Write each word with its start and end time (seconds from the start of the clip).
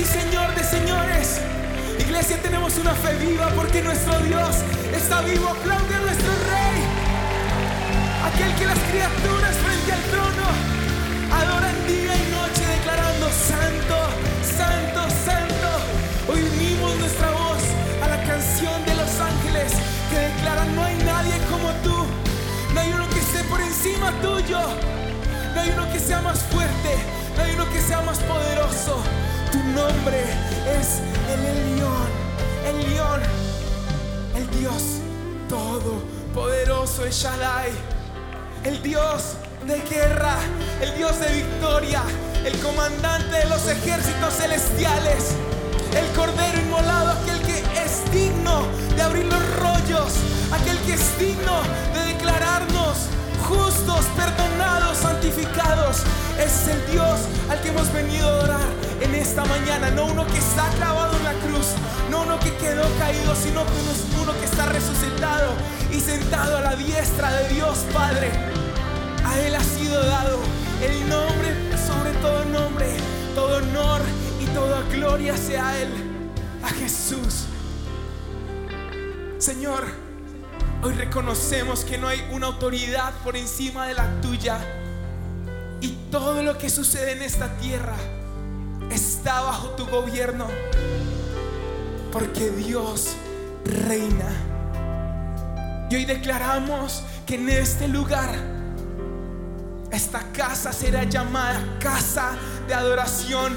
y 0.00 0.04
Señor 0.04 0.54
de 0.54 0.62
Señores. 0.62 1.40
Iglesia, 1.98 2.36
tenemos 2.40 2.76
una 2.78 2.94
fe 2.94 3.14
viva 3.14 3.48
porque 3.56 3.82
nuestro 3.82 4.16
Dios 4.20 4.56
está 4.94 5.22
vivo. 5.22 5.48
Aplaude 5.48 5.94
a 5.94 6.00
nuestro 6.00 6.30
Rey. 6.50 6.78
Aquel 8.30 8.54
que 8.54 8.66
las 8.66 8.78
criaturas 8.78 9.56
frente 9.56 9.92
al 9.92 10.02
trono 10.12 10.46
adoran 11.34 11.74
día 11.86 12.14
y 12.14 12.30
noche 12.30 12.64
declarando 12.78 13.26
santo, 13.26 13.96
santo, 14.56 15.00
santo. 15.24 15.70
Hoy 16.30 16.42
nuestra 17.00 17.30
voz 17.30 17.62
a 18.02 18.08
la 18.08 18.22
canción 18.22 18.84
de 18.84 18.94
los 18.94 19.10
ángeles 19.18 19.72
que 20.10 20.18
declaran 20.18 20.76
no 20.76 20.84
hay 20.84 20.96
nadie 20.98 21.34
como 21.50 21.70
tú. 21.82 22.06
No 22.72 22.80
hay 22.80 22.92
uno 22.92 23.08
que 23.08 23.18
esté 23.18 23.42
por 23.44 23.60
encima 23.60 24.12
tuyo. 24.22 24.60
No 25.54 25.60
hay 25.60 25.70
uno 25.70 25.92
que 25.92 25.98
sea 25.98 26.20
más 26.20 26.38
fuerte. 26.50 26.94
No 27.36 27.42
hay 27.42 27.54
uno 27.54 27.68
que 27.70 27.80
sea 27.80 28.00
más 28.02 28.18
poderoso. 28.20 29.02
Tu 29.50 29.58
nombre 29.58 30.24
es 30.78 31.00
el 31.32 31.44
Elión, 31.44 32.08
el 32.66 32.90
León, 32.90 33.20
el 34.36 34.60
Dios 34.60 34.82
todopoderoso 35.48 37.06
es 37.06 37.14
Shaddai, 37.14 37.70
el 38.64 38.82
Dios 38.82 39.34
de 39.66 39.80
guerra, 39.88 40.36
el 40.82 40.94
Dios 40.96 41.18
de 41.20 41.32
victoria, 41.32 42.02
el 42.44 42.58
comandante 42.60 43.38
de 43.38 43.44
los 43.46 43.66
ejércitos 43.68 44.34
celestiales, 44.34 45.34
el 45.96 46.06
Cordero 46.14 46.60
inmolado, 46.60 47.12
aquel 47.12 47.40
que 47.42 47.58
es 47.82 48.12
digno 48.12 48.66
de 48.96 49.02
abrir 49.02 49.24
los 49.24 49.56
rollos, 49.56 50.12
aquel 50.52 50.78
que 50.80 50.94
es 50.94 51.18
digno 51.18 51.62
de 51.94 52.12
declararnos 52.12 53.08
justos, 53.48 54.04
perdonados, 54.14 54.98
santificados. 54.98 56.02
Es 56.38 56.68
el 56.68 56.92
Dios 56.92 57.20
al 57.48 57.60
que 57.60 57.68
hemos 57.68 57.90
venido 57.92 58.28
a 58.28 58.32
adorar 58.32 58.87
en 59.00 59.14
esta 59.14 59.44
mañana. 59.44 59.90
No 59.90 60.06
uno 60.06 60.26
que 60.26 60.38
está 60.38 60.68
clavado 60.70 61.16
en 61.16 61.24
la 61.24 61.32
cruz, 61.34 61.74
no 62.10 62.22
uno 62.22 62.38
que 62.40 62.54
quedó 62.56 62.84
caído, 62.98 63.34
sino 63.34 63.64
que 63.64 64.20
uno 64.22 64.32
que 64.38 64.44
está 64.44 64.66
resucitado 64.66 65.52
y 65.92 66.00
sentado 66.00 66.58
a 66.58 66.60
la 66.60 66.76
diestra 66.76 67.32
de 67.32 67.48
Dios 67.54 67.78
Padre. 67.92 68.30
A 69.24 69.38
Él 69.40 69.54
ha 69.54 69.62
sido 69.62 70.02
dado 70.04 70.38
el 70.82 71.08
nombre 71.08 71.68
sobre 71.88 72.12
todo 72.20 72.44
nombre, 72.44 72.86
todo 73.34 73.56
honor 73.56 74.02
y 74.42 74.46
toda 74.46 74.82
gloria 74.90 75.36
sea 75.36 75.80
Él, 75.80 75.88
a 76.62 76.68
Jesús. 76.68 77.46
Señor, 79.38 79.84
hoy 80.82 80.92
reconocemos 80.92 81.84
que 81.84 81.96
no 81.96 82.08
hay 82.08 82.22
una 82.30 82.48
autoridad 82.48 83.14
por 83.24 83.36
encima 83.36 83.86
de 83.86 83.94
la 83.94 84.20
tuya. 84.20 84.58
Y 85.80 85.96
todo 86.10 86.42
lo 86.42 86.58
que 86.58 86.68
sucede 86.68 87.12
en 87.12 87.22
esta 87.22 87.56
tierra 87.58 87.96
está 88.90 89.42
bajo 89.42 89.68
tu 89.70 89.86
gobierno. 89.86 90.46
Porque 92.12 92.50
Dios 92.50 93.16
reina. 93.64 94.28
Y 95.90 95.96
hoy 95.96 96.04
declaramos 96.04 97.02
que 97.26 97.36
en 97.36 97.48
este 97.48 97.88
lugar 97.88 98.30
esta 99.90 100.20
casa 100.32 100.72
será 100.72 101.04
llamada 101.04 101.62
casa 101.78 102.32
de 102.66 102.74
adoración. 102.74 103.56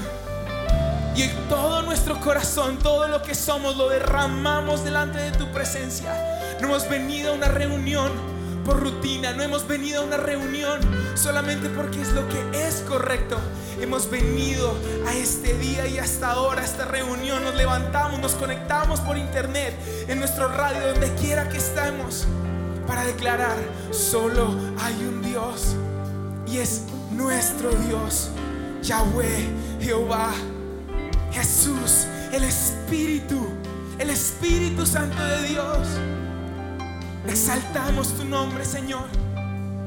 Y 1.14 1.28
todo 1.48 1.82
nuestro 1.82 2.18
corazón, 2.20 2.78
todo 2.78 3.06
lo 3.06 3.22
que 3.22 3.34
somos, 3.34 3.76
lo 3.76 3.88
derramamos 3.88 4.82
delante 4.82 5.18
de 5.18 5.30
tu 5.32 5.50
presencia. 5.52 6.56
No 6.60 6.68
hemos 6.68 6.88
venido 6.88 7.32
a 7.32 7.34
una 7.34 7.48
reunión 7.48 8.10
por 8.64 8.80
rutina, 8.80 9.32
no 9.32 9.42
hemos 9.42 9.66
venido 9.66 10.02
a 10.02 10.04
una 10.04 10.16
reunión 10.16 10.80
solamente 11.14 11.68
porque 11.68 12.00
es 12.00 12.12
lo 12.12 12.22
que 12.28 12.66
es 12.66 12.84
correcto. 12.88 13.36
Hemos 13.80 14.10
venido 14.10 14.74
a 15.06 15.14
este 15.14 15.54
día 15.58 15.86
y 15.86 15.98
hasta 15.98 16.32
ahora, 16.32 16.62
a 16.62 16.64
esta 16.64 16.84
reunión, 16.84 17.42
nos 17.44 17.54
levantamos, 17.54 18.20
nos 18.20 18.32
conectamos 18.32 19.00
por 19.00 19.16
internet, 19.18 19.74
en 20.08 20.18
nuestro 20.18 20.48
radio, 20.48 20.88
donde 20.88 21.12
quiera 21.14 21.48
que 21.48 21.58
estemos, 21.58 22.26
para 22.86 23.04
declarar, 23.04 23.56
solo 23.90 24.54
hay 24.80 24.94
un 25.04 25.22
Dios 25.22 25.74
y 26.46 26.58
es 26.58 26.82
nuestro 27.10 27.70
Dios, 27.70 28.30
Yahweh, 28.82 29.48
Jehová. 29.80 30.32
Jesús, 31.32 32.06
el 32.32 32.44
Espíritu, 32.44 33.48
el 33.98 34.10
Espíritu 34.10 34.84
Santo 34.84 35.22
de 35.24 35.48
Dios. 35.48 35.88
Exaltamos 37.26 38.16
tu 38.16 38.24
nombre, 38.24 38.64
Señor. 38.64 39.04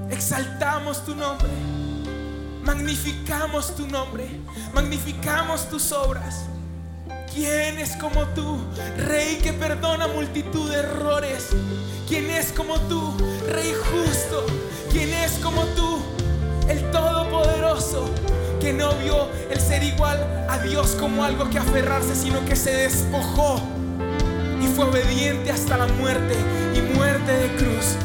Exaltamos 0.09 1.03
tu 1.05 1.15
nombre. 1.15 1.49
Magnificamos 2.63 3.75
tu 3.75 3.87
nombre. 3.87 4.27
Magnificamos 4.73 5.69
tus 5.69 5.91
obras. 5.91 6.45
¿Quién 7.33 7.79
es 7.79 7.97
como 7.97 8.25
tú, 8.27 8.57
Rey 8.97 9.39
que 9.43 9.51
perdona 9.51 10.07
multitud 10.07 10.71
de 10.71 10.77
errores? 10.77 11.49
¿Quién 12.07 12.29
es 12.29 12.53
como 12.53 12.79
tú, 12.81 13.13
Rey 13.49 13.73
justo? 13.91 14.45
¿Quién 14.89 15.13
es 15.13 15.33
como 15.43 15.65
tú, 15.75 15.99
el 16.69 16.91
Todopoderoso? 16.91 18.09
que 18.65 18.73
no 18.73 18.95
vio 18.95 19.29
el 19.51 19.59
ser 19.59 19.83
igual 19.83 20.17
a 20.49 20.57
Dios 20.57 20.95
como 20.99 21.23
algo 21.23 21.47
que 21.51 21.59
aferrarse, 21.59 22.15
sino 22.15 22.43
que 22.45 22.55
se 22.55 22.71
despojó 22.71 23.61
y 24.65 24.67
fue 24.69 24.85
obediente 24.85 25.51
hasta 25.51 25.77
la 25.77 25.87
muerte 25.87 26.35
y 26.75 26.81
muerte 26.95 27.31
de 27.31 27.55
cruz. 27.55 27.95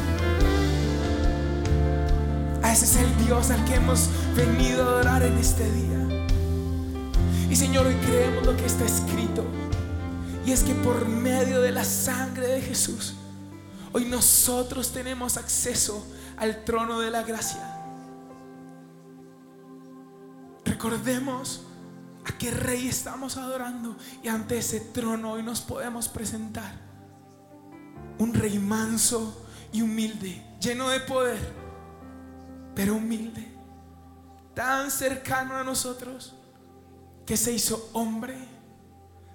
A 2.61 2.71
ese 2.71 2.85
es 2.85 2.95
el 2.97 3.25
Dios 3.25 3.49
al 3.49 3.63
que 3.65 3.75
hemos 3.75 4.09
venido 4.35 4.83
a 4.83 4.87
adorar 4.87 5.23
en 5.23 5.37
este 5.37 5.63
día. 5.71 6.27
Y 7.49 7.55
Señor, 7.55 7.87
hoy 7.87 7.95
creemos 8.05 8.45
lo 8.45 8.55
que 8.55 8.65
está 8.65 8.85
escrito. 8.85 9.43
Y 10.45 10.51
es 10.51 10.63
que 10.63 10.73
por 10.75 11.07
medio 11.07 11.61
de 11.61 11.71
la 11.71 11.83
sangre 11.83 12.47
de 12.47 12.61
Jesús, 12.61 13.15
hoy 13.91 14.05
nosotros 14.05 14.91
tenemos 14.91 15.37
acceso 15.37 16.05
al 16.37 16.63
trono 16.63 16.99
de 16.99 17.11
la 17.11 17.23
gracia. 17.23 17.77
Recordemos 20.65 21.61
a 22.25 22.37
qué 22.37 22.51
rey 22.51 22.87
estamos 22.87 23.37
adorando 23.37 23.95
y 24.23 24.27
ante 24.27 24.57
ese 24.57 24.79
trono 24.79 25.33
hoy 25.33 25.43
nos 25.43 25.61
podemos 25.61 26.07
presentar. 26.07 26.73
Un 28.19 28.33
rey 28.33 28.59
manso 28.59 29.45
y 29.71 29.81
humilde, 29.81 30.43
lleno 30.59 30.89
de 30.89 30.99
poder, 30.99 31.39
pero 32.75 32.95
humilde, 32.95 33.47
tan 34.53 34.91
cercano 34.91 35.55
a 35.55 35.63
nosotros 35.63 36.35
que 37.25 37.37
se 37.37 37.51
hizo 37.51 37.89
hombre, 37.93 38.35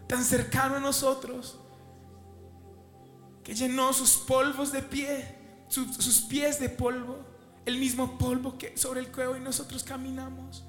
tan 0.07 0.23
cercano 0.25 0.77
a 0.77 0.81
nosotros 0.81 1.59
que 3.47 3.55
llenó 3.55 3.93
sus 3.93 4.17
polvos 4.17 4.73
de 4.73 4.83
pie, 4.83 5.37
sus, 5.69 6.21
pies 6.23 6.59
de 6.59 6.69
polvo, 6.69 7.19
el 7.65 7.79
mismo 7.79 8.19
polvo 8.19 8.59
que 8.59 8.77
sobre 8.77 8.99
el 8.99 9.13
que 9.13 9.25
hoy 9.25 9.39
nosotros 9.39 9.85
caminamos. 9.85 10.65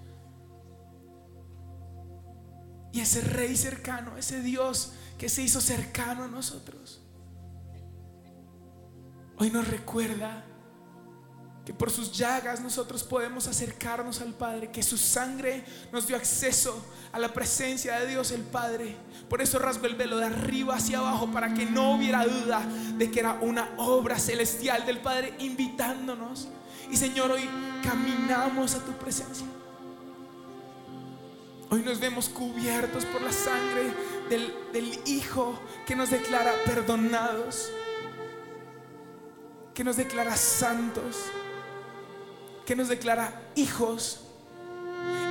Y 2.91 3.01
ese 3.01 3.21
rey 3.21 3.55
cercano, 3.55 4.17
ese 4.17 4.41
Dios 4.41 4.93
que 5.17 5.29
se 5.29 5.41
hizo 5.41 5.61
cercano 5.61 6.23
a 6.23 6.27
nosotros, 6.27 7.01
hoy 9.37 9.49
nos 9.51 9.67
recuerda 9.67 10.45
que 11.67 11.73
por 11.73 11.91
sus 11.91 12.13
llagas 12.13 12.61
nosotros 12.61 13.03
podemos 13.03 13.45
acercarnos 13.45 14.21
al 14.21 14.33
Padre, 14.33 14.71
que 14.71 14.81
su 14.81 14.97
sangre 14.97 15.65
nos 15.91 16.07
dio 16.07 16.15
acceso 16.15 16.81
a 17.11 17.19
la 17.19 17.33
presencia 17.33 17.99
de 17.99 18.07
Dios 18.07 18.31
el 18.31 18.43
Padre. 18.43 18.95
Por 19.29 19.41
eso 19.41 19.59
rasgo 19.59 19.85
el 19.85 19.95
velo 19.95 20.15
de 20.15 20.27
arriba 20.27 20.75
hacia 20.75 20.99
abajo 20.99 21.29
para 21.29 21.53
que 21.53 21.65
no 21.65 21.95
hubiera 21.95 22.25
duda 22.25 22.65
de 22.97 23.11
que 23.11 23.19
era 23.19 23.33
una 23.41 23.69
obra 23.75 24.17
celestial 24.17 24.85
del 24.85 25.01
Padre 25.01 25.33
invitándonos. 25.39 26.47
Y 26.89 26.95
Señor, 26.95 27.31
hoy 27.31 27.49
caminamos 27.83 28.73
a 28.73 28.79
tu 28.85 28.93
presencia. 28.93 29.45
Hoy 31.69 31.81
nos 31.81 31.99
vemos 31.99 32.29
cubiertos 32.29 33.03
por 33.05 33.21
la 33.21 33.31
sangre 33.31 33.91
del, 34.29 34.53
del, 34.71 34.99
Hijo 35.05 35.59
que 35.85 35.97
nos 35.97 36.09
declara 36.09 36.53
perdonados, 36.65 37.69
que 39.73 39.83
nos 39.83 39.97
declara 39.97 40.37
santos, 40.37 41.17
que 42.65 42.73
nos 42.73 42.87
declara 42.87 43.49
hijos. 43.55 44.21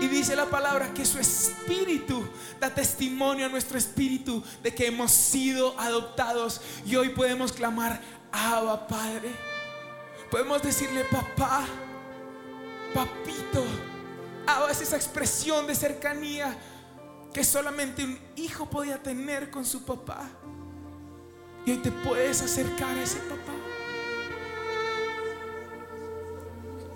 Y 0.02 0.09
dice 0.09 0.37
la 0.37 0.47
palabra 0.47 0.93
que 0.93 1.07
su 1.07 1.19
espíritu 1.19 2.23
da 2.61 2.75
testimonio 2.75 3.47
a 3.47 3.49
nuestro 3.49 3.78
espíritu 3.78 4.43
de 4.62 4.75
que 4.75 4.88
hemos 4.88 5.12
sido 5.12 5.78
adoptados. 5.78 6.61
Y 6.85 6.97
hoy 6.97 7.11
podemos 7.11 7.50
clamar, 7.52 8.00
Abba 8.31 8.87
Padre. 8.87 9.31
Podemos 10.31 10.62
decirle, 10.62 11.05
papá, 11.05 11.64
papito. 12.95 13.64
Esa 14.87 14.97
expresión 14.97 15.67
de 15.67 15.75
cercanía 15.75 16.57
que 17.33 17.43
solamente 17.43 18.05
un 18.05 18.19
hijo 18.37 18.71
podía 18.71 19.03
tener 19.03 19.50
con 19.50 19.65
su 19.65 19.85
papá. 19.85 20.29
Y 21.65 21.73
hoy 21.73 21.79
te 21.79 21.91
puedes 21.91 22.41
acercar 22.43 22.97
a 22.97 23.03
ese 23.03 23.19
papá. 23.19 23.53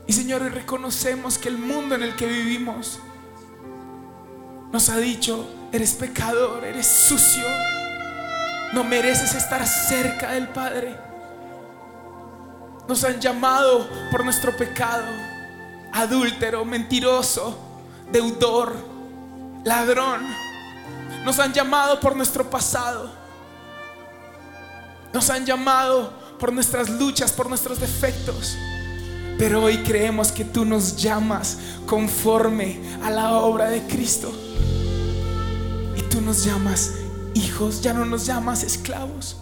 Y 0.06 0.12
Señor, 0.12 0.42
reconocemos 0.42 1.38
que 1.38 1.48
el 1.48 1.58
mundo 1.58 1.94
en 1.94 2.02
el 2.02 2.14
que 2.16 2.26
vivimos 2.26 3.00
nos 4.70 4.88
ha 4.88 4.98
dicho, 4.98 5.48
eres 5.72 5.94
pecador, 5.94 6.64
eres 6.64 6.86
sucio, 6.86 7.44
no 8.72 8.84
mereces 8.84 9.34
estar 9.34 9.66
cerca 9.66 10.32
del 10.32 10.48
Padre. 10.48 10.96
Nos 12.86 13.02
han 13.04 13.20
llamado 13.20 13.88
por 14.12 14.24
nuestro 14.24 14.56
pecado, 14.56 15.06
adúltero, 15.92 16.64
mentiroso, 16.64 17.58
deudor, 18.12 18.74
ladrón. 19.64 20.26
Nos 21.24 21.38
han 21.38 21.52
llamado 21.52 22.00
por 22.00 22.16
nuestro 22.16 22.48
pasado. 22.48 23.10
Nos 25.12 25.28
han 25.30 25.44
llamado 25.44 26.12
por 26.38 26.52
nuestras 26.52 26.88
luchas, 26.88 27.32
por 27.32 27.48
nuestros 27.48 27.80
defectos. 27.80 28.56
Pero 29.38 29.64
hoy 29.64 29.78
creemos 29.78 30.32
que 30.32 30.44
tú 30.44 30.64
nos 30.64 30.96
llamas 30.96 31.58
conforme 31.86 32.80
a 33.02 33.10
la 33.10 33.32
obra 33.32 33.70
de 33.70 33.82
Cristo. 33.86 34.32
Y 35.96 36.02
tú 36.02 36.20
nos 36.20 36.44
llamas 36.44 36.92
hijos, 37.34 37.80
ya 37.80 37.92
no 37.92 38.04
nos 38.04 38.26
llamas 38.26 38.62
esclavos. 38.62 39.36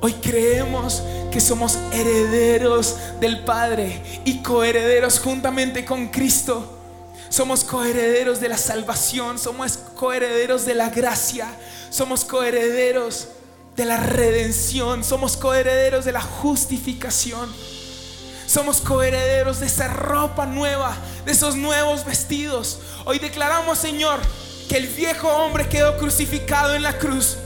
Hoy 0.00 0.12
creemos 0.12 1.02
que 1.32 1.40
somos 1.40 1.76
herederos 1.92 2.96
del 3.20 3.44
Padre 3.44 4.00
y 4.24 4.42
coherederos 4.42 5.18
juntamente 5.18 5.84
con 5.84 6.08
Cristo. 6.08 6.78
Somos 7.30 7.64
coherederos 7.64 8.40
de 8.40 8.48
la 8.48 8.56
salvación, 8.56 9.38
somos 9.38 9.76
coherederos 9.96 10.64
de 10.64 10.76
la 10.76 10.88
gracia, 10.90 11.48
somos 11.90 12.24
coherederos 12.24 13.28
de 13.76 13.84
la 13.84 13.96
redención, 13.96 15.02
somos 15.02 15.36
coherederos 15.36 16.04
de 16.04 16.12
la 16.12 16.22
justificación. 16.22 17.52
Somos 18.46 18.80
coherederos 18.80 19.60
de 19.60 19.66
esa 19.66 19.88
ropa 19.88 20.46
nueva, 20.46 20.96
de 21.26 21.32
esos 21.32 21.54
nuevos 21.54 22.04
vestidos. 22.04 22.78
Hoy 23.04 23.18
declaramos, 23.18 23.78
Señor, 23.78 24.20
que 24.68 24.76
el 24.76 24.86
viejo 24.86 25.28
hombre 25.28 25.68
quedó 25.68 25.98
crucificado 25.98 26.74
en 26.74 26.82
la 26.82 26.96
cruz. 26.96 27.36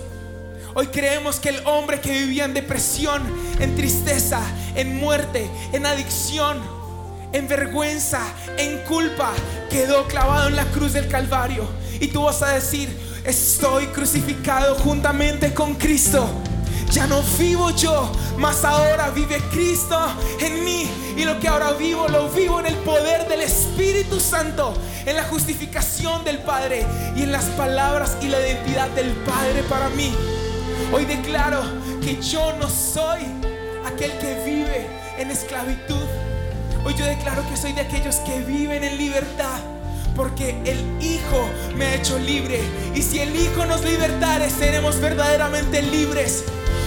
Hoy 0.75 0.87
creemos 0.87 1.39
que 1.39 1.51
el 1.51 1.67
hombre 1.67 2.01
que 2.01 2.13
vivía 2.13 2.47
en 2.47 2.55
depresión, 2.55 3.23
en 3.61 3.77
tristeza, 3.77 4.41
en 4.75 4.97
muerte, 4.97 5.51
en 5.73 5.85
adicción, 5.85 6.59
en 7.33 7.47
vergüenza, 7.47 8.23
en 8.57 8.79
culpa, 8.85 9.33
quedó 9.71 10.07
clavado 10.07 10.49
en 10.49 10.57
la 10.57 10.65
cruz 10.67 10.95
del 10.95 11.09
Calvario. 11.09 11.69
Y 12.01 12.09
tú 12.09 12.23
vas 12.23 12.41
a 12.43 12.55
decir, 12.55 12.89
estoy 13.25 13.87
crucificado 13.89 14.75
juntamente 14.77 15.53
con 15.53 15.75
Cristo. 15.75 16.27
Ya 16.91 17.07
no 17.07 17.23
vivo 17.39 17.71
yo, 17.71 18.11
mas 18.39 18.65
ahora 18.65 19.11
vive 19.11 19.43
Cristo 19.51 19.99
en 20.41 20.65
mí. 20.65 20.91
Y 21.19 21.25
lo 21.25 21.39
que 21.39 21.49
ahora 21.49 21.73
vivo, 21.73 22.09
lo 22.09 22.31
vivo 22.31 22.61
en 22.61 22.67
el 22.67 22.77
poder 22.77 23.29
del 23.29 23.43
Espíritu 23.43 24.21
Santo, 24.21 24.73
en 25.05 25.17
la 25.17 25.25
justificación 25.25 26.25
del 26.25 26.39
Padre 26.39 26.87
y 27.15 27.25
en 27.25 27.33
las 27.33 27.45
palabras 27.45 28.17
y 28.23 28.29
la 28.29 28.41
identidad 28.41 28.89
del 28.91 29.11
Padre 29.11 29.63
para 29.65 29.91
mí. 29.91 30.15
Hoy 30.95 31.07
declaro 31.07 31.63
que 32.03 32.21
yo 32.21 32.53
no 32.61 32.69
soy 32.69 33.21
aquel 33.87 34.13
que 34.19 34.45
vive 34.45 34.87
en 35.17 35.31
esclavitud. 35.31 36.05
Hoy 36.85 36.95
yo 36.95 37.07
declaro 37.07 37.43
que 37.49 37.57
soy 37.57 37.73
de 37.73 37.81
aquellos 37.81 38.17
que 38.17 38.41
viven 38.41 38.85
en 38.85 38.99
libertad. 38.99 39.59
Porque 40.15 40.51
el 40.67 41.03
Hijo 41.03 41.49
me 41.77 41.87
ha 41.87 41.95
hecho 41.95 42.19
libre. 42.19 42.61
Y 42.95 43.01
si 43.01 43.21
el 43.21 43.35
Hijo 43.35 43.65
nos 43.65 43.83
libertare, 43.83 44.51
seremos 44.51 45.01
verdaderamente 45.01 45.81
libres. 45.81 46.45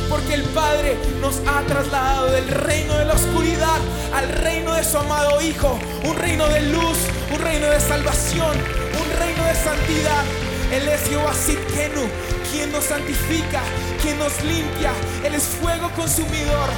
Porque 0.08 0.36
el 0.36 0.44
Padre 0.44 0.96
nos 1.20 1.42
ha 1.48 1.62
trasladado 1.62 2.30
del 2.30 2.48
reino 2.48 2.96
de 2.98 3.06
la 3.06 3.14
oscuridad 3.14 3.80
al 4.14 4.30
reino 4.30 4.76
de 4.76 4.84
su 4.84 5.00
amado 5.00 5.42
Hijo. 5.42 5.80
Un 6.08 6.16
reino 6.16 6.48
de 6.48 6.62
luz, 6.62 7.00
un 7.34 7.40
reino 7.40 7.66
de 7.72 7.80
salvación, 7.80 8.56
un 8.56 9.20
reino 9.20 9.44
de 9.46 9.56
santidad. 9.56 10.45
Él 10.72 10.88
es 10.88 11.08
Jehová 11.08 11.34
Sidkenu, 11.34 12.08
quien 12.52 12.72
nos 12.72 12.86
santifica, 12.86 13.62
quien 14.02 14.18
nos 14.18 14.44
limpia. 14.44 14.92
Él 15.24 15.36
es 15.36 15.44
fuego 15.44 15.90
consumidor, 15.96 16.70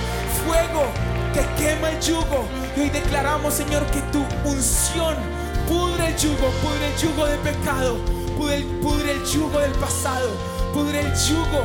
fuego 0.45 0.83
que 1.33 1.63
quema 1.63 1.91
el 1.91 1.99
yugo. 2.01 2.47
Y 2.75 2.81
hoy 2.81 2.89
declaramos, 2.89 3.53
Señor, 3.53 3.85
que 3.87 4.01
tu 4.11 4.23
unción 4.47 5.15
pudre 5.67 6.07
el 6.07 6.17
yugo, 6.17 6.49
pudre 6.61 6.87
el 6.93 6.97
yugo 6.97 7.25
de 7.25 7.37
pecado, 7.37 7.97
pudre, 8.37 8.61
pudre 8.81 9.11
el 9.11 9.23
yugo 9.25 9.59
del 9.59 9.71
pasado, 9.73 10.29
pudre 10.73 11.01
el 11.01 11.13
yugo 11.15 11.63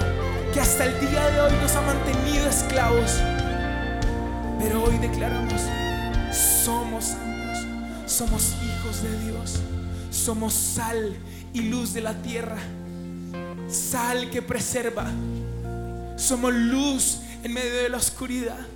que 0.52 0.61
hasta 0.61 0.85
el 0.85 1.00
día 1.00 1.26
de 1.31 1.41
hoy 1.41 1.52
nos 1.61 1.75
ha 1.75 1.81
mantenido 1.83 2.49
esclavos. 2.49 3.19
Pero 4.61 4.85
hoy 4.85 4.97
declaramos, 4.99 5.61
somos 6.33 7.05
santos, 7.05 7.67
somos 8.07 8.55
hijos 8.62 9.02
de 9.02 9.19
Dios, 9.25 9.59
somos 10.11 10.52
sal 10.52 11.17
y 11.52 11.62
luz 11.62 11.92
de 11.92 12.00
la 12.00 12.14
tierra, 12.23 12.59
sal 13.68 14.30
que 14.30 14.42
preserva, 14.42 15.11
somos 16.16 16.52
luz 16.52 17.18
en 17.42 17.52
medio 17.52 17.75
de 17.75 17.88
la 17.88 17.99
oscuridad, 17.99 18.66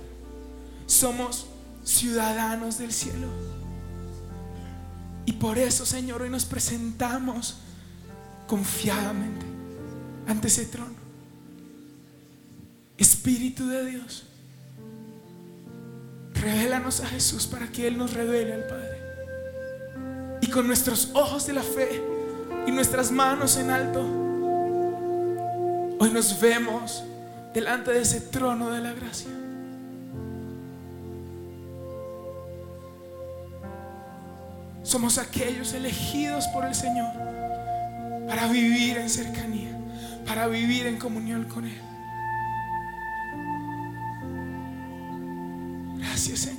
somos 0.85 1.47
ciudadanos 1.83 2.77
del 2.77 2.91
cielo. 2.91 3.27
Y 5.25 5.33
por 5.33 5.57
eso, 5.57 5.85
Señor, 5.85 6.21
hoy 6.21 6.29
nos 6.29 6.45
presentamos 6.45 7.57
confiadamente 8.47 9.45
ante 10.27 10.47
ese 10.47 10.65
trono. 10.65 10.95
Espíritu 12.97 13.67
de 13.67 13.85
Dios, 13.85 14.23
revélanos 16.33 17.01
a 17.01 17.07
Jesús 17.07 17.45
para 17.45 17.71
que 17.71 17.87
Él 17.87 17.97
nos 17.97 18.13
revele 18.13 18.53
al 18.53 18.67
Padre. 18.67 18.97
Y 20.41 20.47
con 20.47 20.67
nuestros 20.67 21.11
ojos 21.13 21.45
de 21.45 21.53
la 21.53 21.63
fe 21.63 22.16
y 22.67 22.71
nuestras 22.71 23.11
manos 23.11 23.55
en 23.55 23.71
alto, 23.71 24.01
hoy 25.99 26.11
nos 26.11 26.39
vemos 26.39 27.03
delante 27.53 27.91
de 27.91 28.01
ese 28.01 28.19
trono 28.19 28.69
de 28.69 28.81
la 28.81 28.91
gracia. 28.91 29.31
Somos 34.83 35.17
aquellos 35.17 35.73
elegidos 35.73 36.45
por 36.47 36.65
el 36.65 36.75
Señor 36.75 37.13
para 38.27 38.47
vivir 38.47 38.97
en 38.97 39.09
cercanía, 39.09 39.71
para 40.25 40.47
vivir 40.47 40.87
en 40.87 40.97
comunión 40.97 41.45
con 41.45 41.65
Él. 41.65 41.81
Gracias, 45.99 46.39
Señor. 46.39 46.56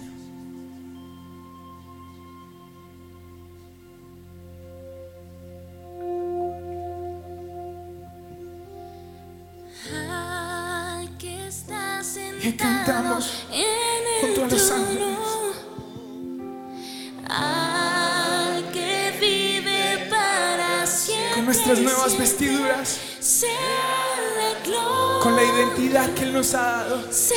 Nuestras 21.69 21.81
nuevas 21.81 22.19
vestiduras, 22.19 22.99
sea 23.21 23.51
la 23.51 24.65
gloria, 24.65 25.23
con 25.23 25.37
la 25.37 25.45
identidad 25.45 26.09
que 26.15 26.25
Él 26.25 26.33
nos 26.33 26.55
ha 26.55 26.63
dado. 26.63 27.13
sea 27.13 27.37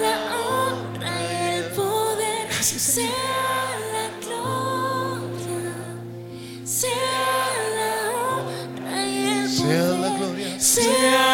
la 0.00 0.36
honra 0.38 1.22
y 1.22 1.56
el 1.56 1.64
poder, 1.72 2.46
Gracias, 2.48 2.82
Señor. 2.82 3.12
sea 9.44 9.88
la 9.98 10.08
gloria, 10.16 10.58
sea 10.58 11.33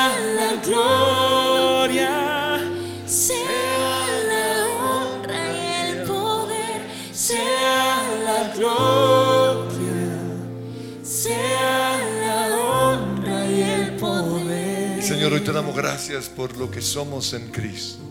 Hoy 15.33 15.43
te 15.43 15.53
damos 15.53 15.77
gracias 15.77 16.29
por 16.29 16.57
lo 16.57 16.69
que 16.69 16.83
somos 16.83 17.35
en 17.35 17.53
Cristo. 17.53 18.03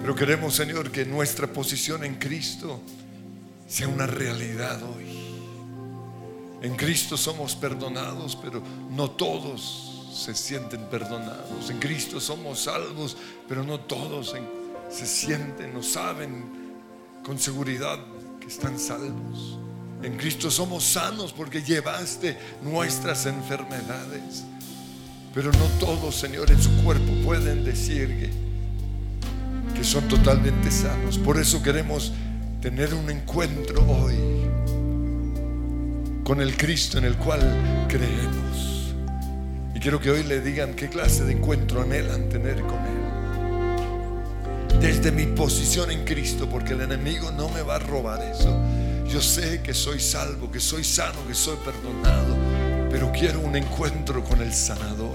Pero 0.00 0.16
queremos, 0.16 0.56
Señor, 0.56 0.90
que 0.90 1.04
nuestra 1.04 1.46
posición 1.46 2.02
en 2.02 2.16
Cristo 2.16 2.80
sea 3.68 3.86
una 3.86 4.08
realidad 4.08 4.82
hoy. 4.82 5.06
En 6.62 6.74
Cristo 6.74 7.16
somos 7.16 7.54
perdonados, 7.54 8.36
pero 8.42 8.60
no 8.90 9.12
todos 9.12 10.08
se 10.12 10.34
sienten 10.34 10.82
perdonados. 10.86 11.70
En 11.70 11.78
Cristo 11.78 12.20
somos 12.20 12.58
salvos, 12.58 13.16
pero 13.48 13.62
no 13.62 13.78
todos 13.78 14.34
se 14.90 15.06
sienten 15.06 15.76
o 15.76 15.84
saben 15.84 16.44
con 17.22 17.38
seguridad 17.38 18.00
que 18.40 18.48
están 18.48 18.76
salvos. 18.76 19.56
En 20.02 20.16
Cristo 20.16 20.50
somos 20.50 20.82
sanos 20.82 21.32
porque 21.32 21.62
llevaste 21.62 22.36
nuestras 22.64 23.26
enfermedades. 23.26 24.46
Pero 25.34 25.52
no 25.52 25.66
todos, 25.78 26.16
Señor, 26.16 26.50
en 26.50 26.60
su 26.60 26.74
cuerpo 26.82 27.12
pueden 27.24 27.64
decir 27.64 28.08
que, 28.18 28.30
que 29.74 29.84
son 29.84 30.08
totalmente 30.08 30.70
sanos. 30.70 31.18
Por 31.18 31.38
eso 31.38 31.62
queremos 31.62 32.12
tener 32.60 32.92
un 32.94 33.10
encuentro 33.10 33.84
hoy 33.88 34.16
con 36.24 36.40
el 36.40 36.56
Cristo 36.56 36.98
en 36.98 37.04
el 37.04 37.16
cual 37.16 37.40
creemos. 37.88 38.94
Y 39.74 39.80
quiero 39.80 40.00
que 40.00 40.10
hoy 40.10 40.22
le 40.22 40.40
digan 40.40 40.74
qué 40.74 40.88
clase 40.88 41.24
de 41.24 41.32
encuentro 41.32 41.82
anhelan 41.82 42.28
tener 42.28 42.60
con 42.62 42.78
Él. 42.78 43.00
Desde 44.80 45.10
mi 45.10 45.26
posición 45.26 45.90
en 45.90 46.04
Cristo, 46.04 46.48
porque 46.48 46.74
el 46.74 46.82
enemigo 46.82 47.32
no 47.32 47.48
me 47.48 47.62
va 47.62 47.76
a 47.76 47.78
robar 47.80 48.22
eso. 48.22 48.56
Yo 49.08 49.20
sé 49.20 49.60
que 49.60 49.74
soy 49.74 49.98
salvo, 49.98 50.52
que 50.52 50.60
soy 50.60 50.84
sano, 50.84 51.26
que 51.26 51.34
soy 51.34 51.56
perdonado, 51.64 52.36
pero 52.90 53.10
quiero 53.10 53.40
un 53.40 53.56
encuentro 53.56 54.22
con 54.22 54.40
el 54.40 54.54
sanador. 54.54 55.09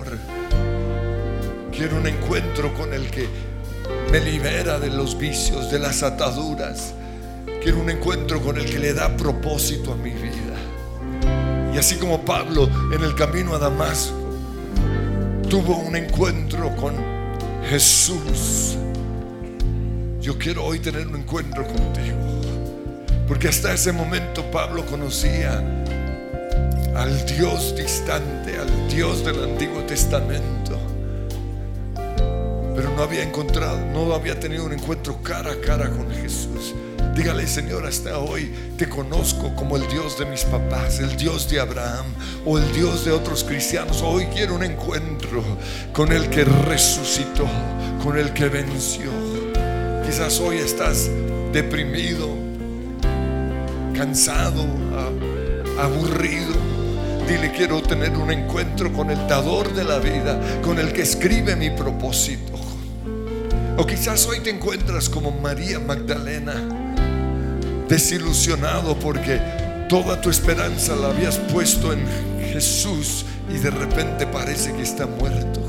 Quiero 1.75 1.97
un 1.97 2.07
encuentro 2.07 2.73
con 2.73 2.93
el 2.93 3.09
que 3.11 3.27
me 4.09 4.21
libera 4.21 4.79
de 4.79 4.89
los 4.89 5.17
vicios, 5.17 5.69
de 5.69 5.77
las 5.77 6.03
ataduras. 6.03 6.93
Quiero 7.61 7.79
un 7.79 7.89
encuentro 7.89 8.41
con 8.41 8.57
el 8.57 8.65
que 8.65 8.79
le 8.79 8.93
da 8.93 9.15
propósito 9.17 9.91
a 9.91 9.95
mi 9.97 10.11
vida. 10.11 10.55
Y 11.73 11.77
así 11.77 11.95
como 11.95 12.23
Pablo 12.23 12.69
en 12.93 13.03
el 13.03 13.13
camino 13.15 13.55
a 13.55 13.59
Damasco 13.59 14.15
tuvo 15.49 15.75
un 15.77 15.97
encuentro 15.97 16.73
con 16.77 16.95
Jesús, 17.69 18.77
yo 20.21 20.37
quiero 20.37 20.63
hoy 20.63 20.79
tener 20.79 21.05
un 21.05 21.17
encuentro 21.17 21.67
contigo. 21.67 22.17
Porque 23.27 23.49
hasta 23.49 23.73
ese 23.73 23.91
momento 23.91 24.49
Pablo 24.49 24.85
conocía 24.85 25.57
al 26.95 27.25
Dios 27.25 27.75
distante, 27.75 28.57
al 28.57 28.87
Dios 28.87 29.25
del 29.25 29.43
Antiguo 29.43 29.81
Testamento. 29.83 30.64
Pero 32.75 32.93
no 32.95 33.03
había 33.03 33.23
encontrado, 33.23 33.79
no 33.93 34.13
había 34.13 34.39
tenido 34.39 34.65
un 34.65 34.73
encuentro 34.73 35.21
cara 35.23 35.53
a 35.53 35.61
cara 35.61 35.89
con 35.89 36.11
Jesús. 36.11 36.75
Dígale, 37.15 37.47
Señor, 37.47 37.85
hasta 37.85 38.19
hoy 38.19 38.51
te 38.77 38.89
conozco 38.89 39.55
como 39.55 39.77
el 39.77 39.87
Dios 39.87 40.19
de 40.19 40.25
mis 40.25 40.43
papás, 40.43 40.99
el 40.99 41.15
Dios 41.15 41.49
de 41.49 41.61
Abraham 41.61 42.07
o 42.45 42.57
el 42.57 42.69
Dios 42.73 43.05
de 43.05 43.11
otros 43.11 43.45
cristianos. 43.45 44.01
Hoy 44.01 44.25
quiero 44.25 44.55
un 44.55 44.63
encuentro 44.63 45.41
con 45.93 46.11
el 46.11 46.29
que 46.29 46.43
resucitó, 46.43 47.47
con 48.03 48.17
el 48.17 48.33
que 48.33 48.49
venció. 48.49 49.09
Quizás 50.05 50.41
hoy 50.41 50.57
estás 50.57 51.09
deprimido, 51.53 52.27
cansado, 53.95 54.65
aburrido. 55.79 56.53
Dile, 57.29 57.53
quiero 57.55 57.81
tener 57.81 58.11
un 58.17 58.29
encuentro 58.29 58.91
con 58.91 59.09
el 59.09 59.25
dador 59.25 59.73
de 59.73 59.85
la 59.85 59.99
vida, 59.99 60.37
con 60.61 60.79
el 60.79 60.91
que 60.91 61.03
escribe 61.03 61.55
mi 61.55 61.69
propósito. 61.69 62.54
O 63.77 63.85
quizás 63.85 64.25
hoy 64.27 64.39
te 64.39 64.49
encuentras 64.51 65.09
como 65.09 65.31
María 65.31 65.79
Magdalena, 65.79 66.53
desilusionado 67.89 68.97
porque 68.97 69.41
toda 69.89 70.21
tu 70.21 70.29
esperanza 70.29 70.95
la 70.95 71.09
habías 71.09 71.37
puesto 71.37 71.91
en 71.91 72.05
Jesús 72.53 73.25
y 73.53 73.57
de 73.57 73.71
repente 73.71 74.27
parece 74.27 74.71
que 74.73 74.81
está 74.81 75.05
muerto 75.05 75.59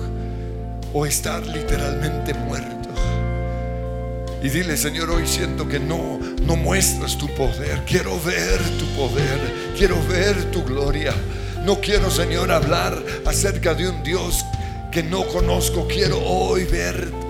o 0.92 1.04
estar 1.04 1.44
literalmente 1.46 2.32
muerto. 2.32 2.88
Y 4.40 4.50
dile, 4.50 4.76
Señor, 4.76 5.10
hoy 5.10 5.26
siento 5.26 5.68
que 5.68 5.80
no, 5.80 6.20
no 6.42 6.54
muestras 6.54 7.18
tu 7.18 7.26
poder. 7.34 7.82
Quiero 7.86 8.20
ver 8.20 8.60
tu 8.78 8.86
poder. 8.94 9.40
Quiero 9.76 9.96
ver 10.06 10.52
tu 10.52 10.62
gloria. 10.62 11.12
No 11.64 11.80
quiero, 11.80 12.08
Señor, 12.08 12.52
hablar 12.52 13.02
acerca 13.24 13.74
de 13.74 13.88
un 13.88 14.04
Dios 14.04 14.44
que 14.92 15.02
no 15.02 15.26
conozco. 15.26 15.88
Quiero 15.88 16.20
hoy 16.20 16.64
verte. 16.64 17.25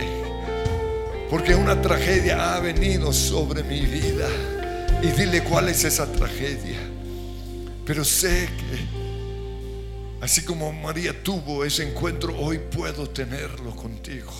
Porque 1.31 1.55
una 1.55 1.81
tragedia 1.81 2.55
ha 2.55 2.61
venido 2.61 3.13
sobre 3.13 3.63
mi 3.63 3.81
vida. 3.81 4.29
Y 5.03 5.09
dile 5.09 5.43
cuál 5.43 5.69
es 5.69 5.85
esa 5.85 6.11
tragedia. 6.11 6.79
Pero 7.85 8.05
sé 8.05 8.49
que 8.57 10.25
así 10.25 10.45
como 10.45 10.73
María 10.73 11.23
tuvo 11.23 11.65
ese 11.65 11.89
encuentro, 11.89 12.37
hoy 12.39 12.59
puedo 12.59 13.09
tenerlo 13.09 13.75
contigo. 13.75 14.33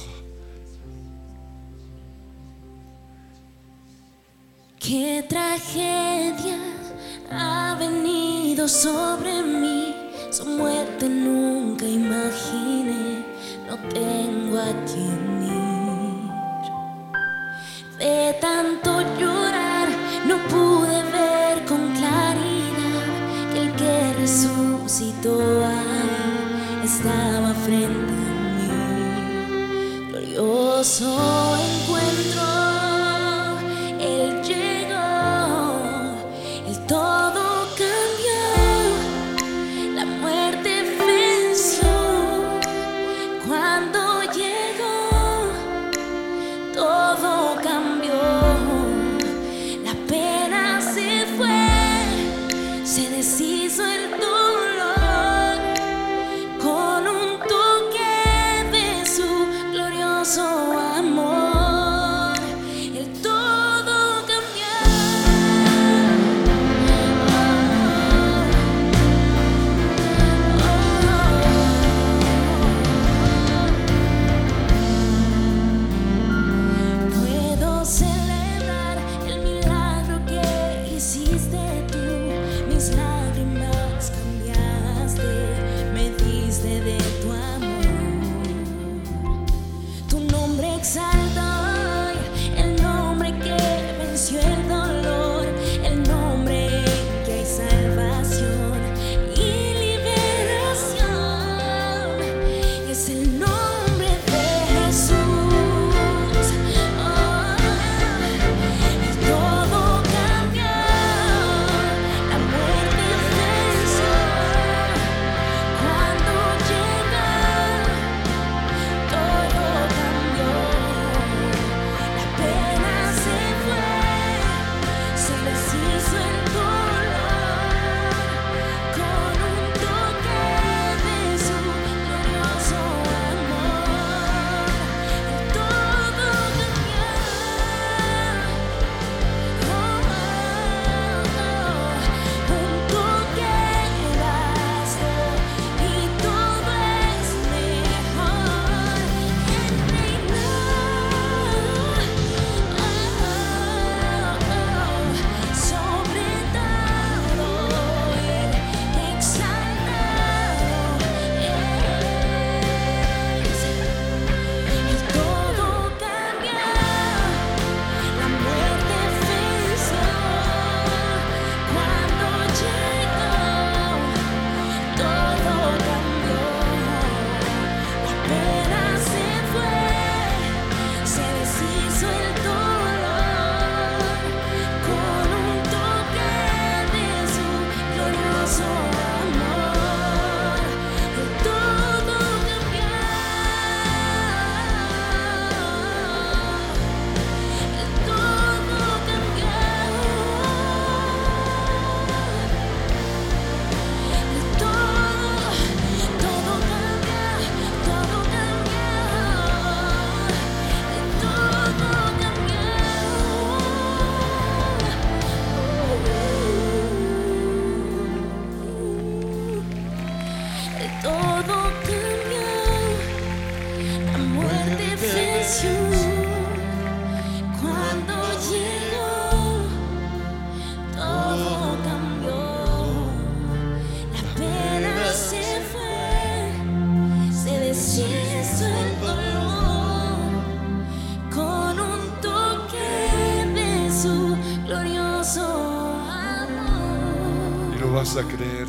Qué 4.79 5.25
tragedia 5.29 6.59
ha 7.31 7.77
venido 7.79 8.69
sobre 8.69 9.43
mí, 9.43 9.95
su 10.31 10.45
muerte 10.47 11.09
nunca 11.09 11.85
imaginé, 11.85 13.25
no 13.69 13.77
tengo 13.89 14.59
a 14.59 14.85
quien. 14.85 15.36
De 17.99 18.37
tanto 18.43 19.01
llorar 19.19 19.89
no 20.27 20.37
pude 20.49 21.03
ver 21.13 21.65
con 21.65 21.95
claridad 21.95 23.07
que 23.53 23.59
el 23.63 23.73
que 23.73 24.13
resucitó 24.21 25.39
estaba 26.85 27.55
frente 27.65 28.13
a 28.13 28.35
mí. 28.57 30.09
Glorioso 30.11 31.11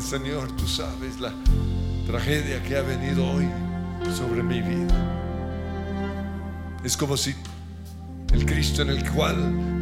Señor, 0.08 0.50
tú 0.56 0.66
sabes 0.66 1.20
la 1.20 1.34
tragedia 2.06 2.62
que 2.62 2.78
ha 2.78 2.80
venido 2.80 3.30
hoy 3.30 3.46
sobre 4.16 4.42
mi 4.42 4.62
vida. 4.62 4.94
Es 6.82 6.96
como 6.96 7.14
si 7.14 7.34
el 8.32 8.46
Cristo 8.46 8.80
en 8.80 8.88
el 8.88 9.06
cual 9.10 9.36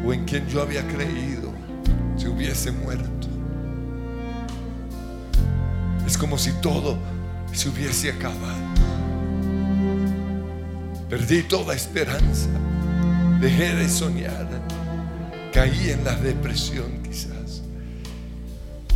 o 0.04 0.12
en 0.12 0.24
quien 0.24 0.44
yo 0.48 0.62
había 0.62 0.84
creído 0.88 1.52
se 2.16 2.28
hubiese 2.28 2.72
muerto. 2.72 3.28
Es 6.04 6.18
como 6.18 6.36
si 6.38 6.50
todo 6.54 6.98
se 7.52 7.68
hubiese 7.68 8.10
acabado. 8.10 8.66
Perdí 11.08 11.44
toda 11.44 11.72
esperanza. 11.72 12.48
Dejé 13.40 13.76
de 13.76 13.88
soñar. 13.88 14.48
Caí 15.52 15.90
en 15.90 16.02
la 16.02 16.16
depresión 16.16 17.00
quizás. 17.04 17.35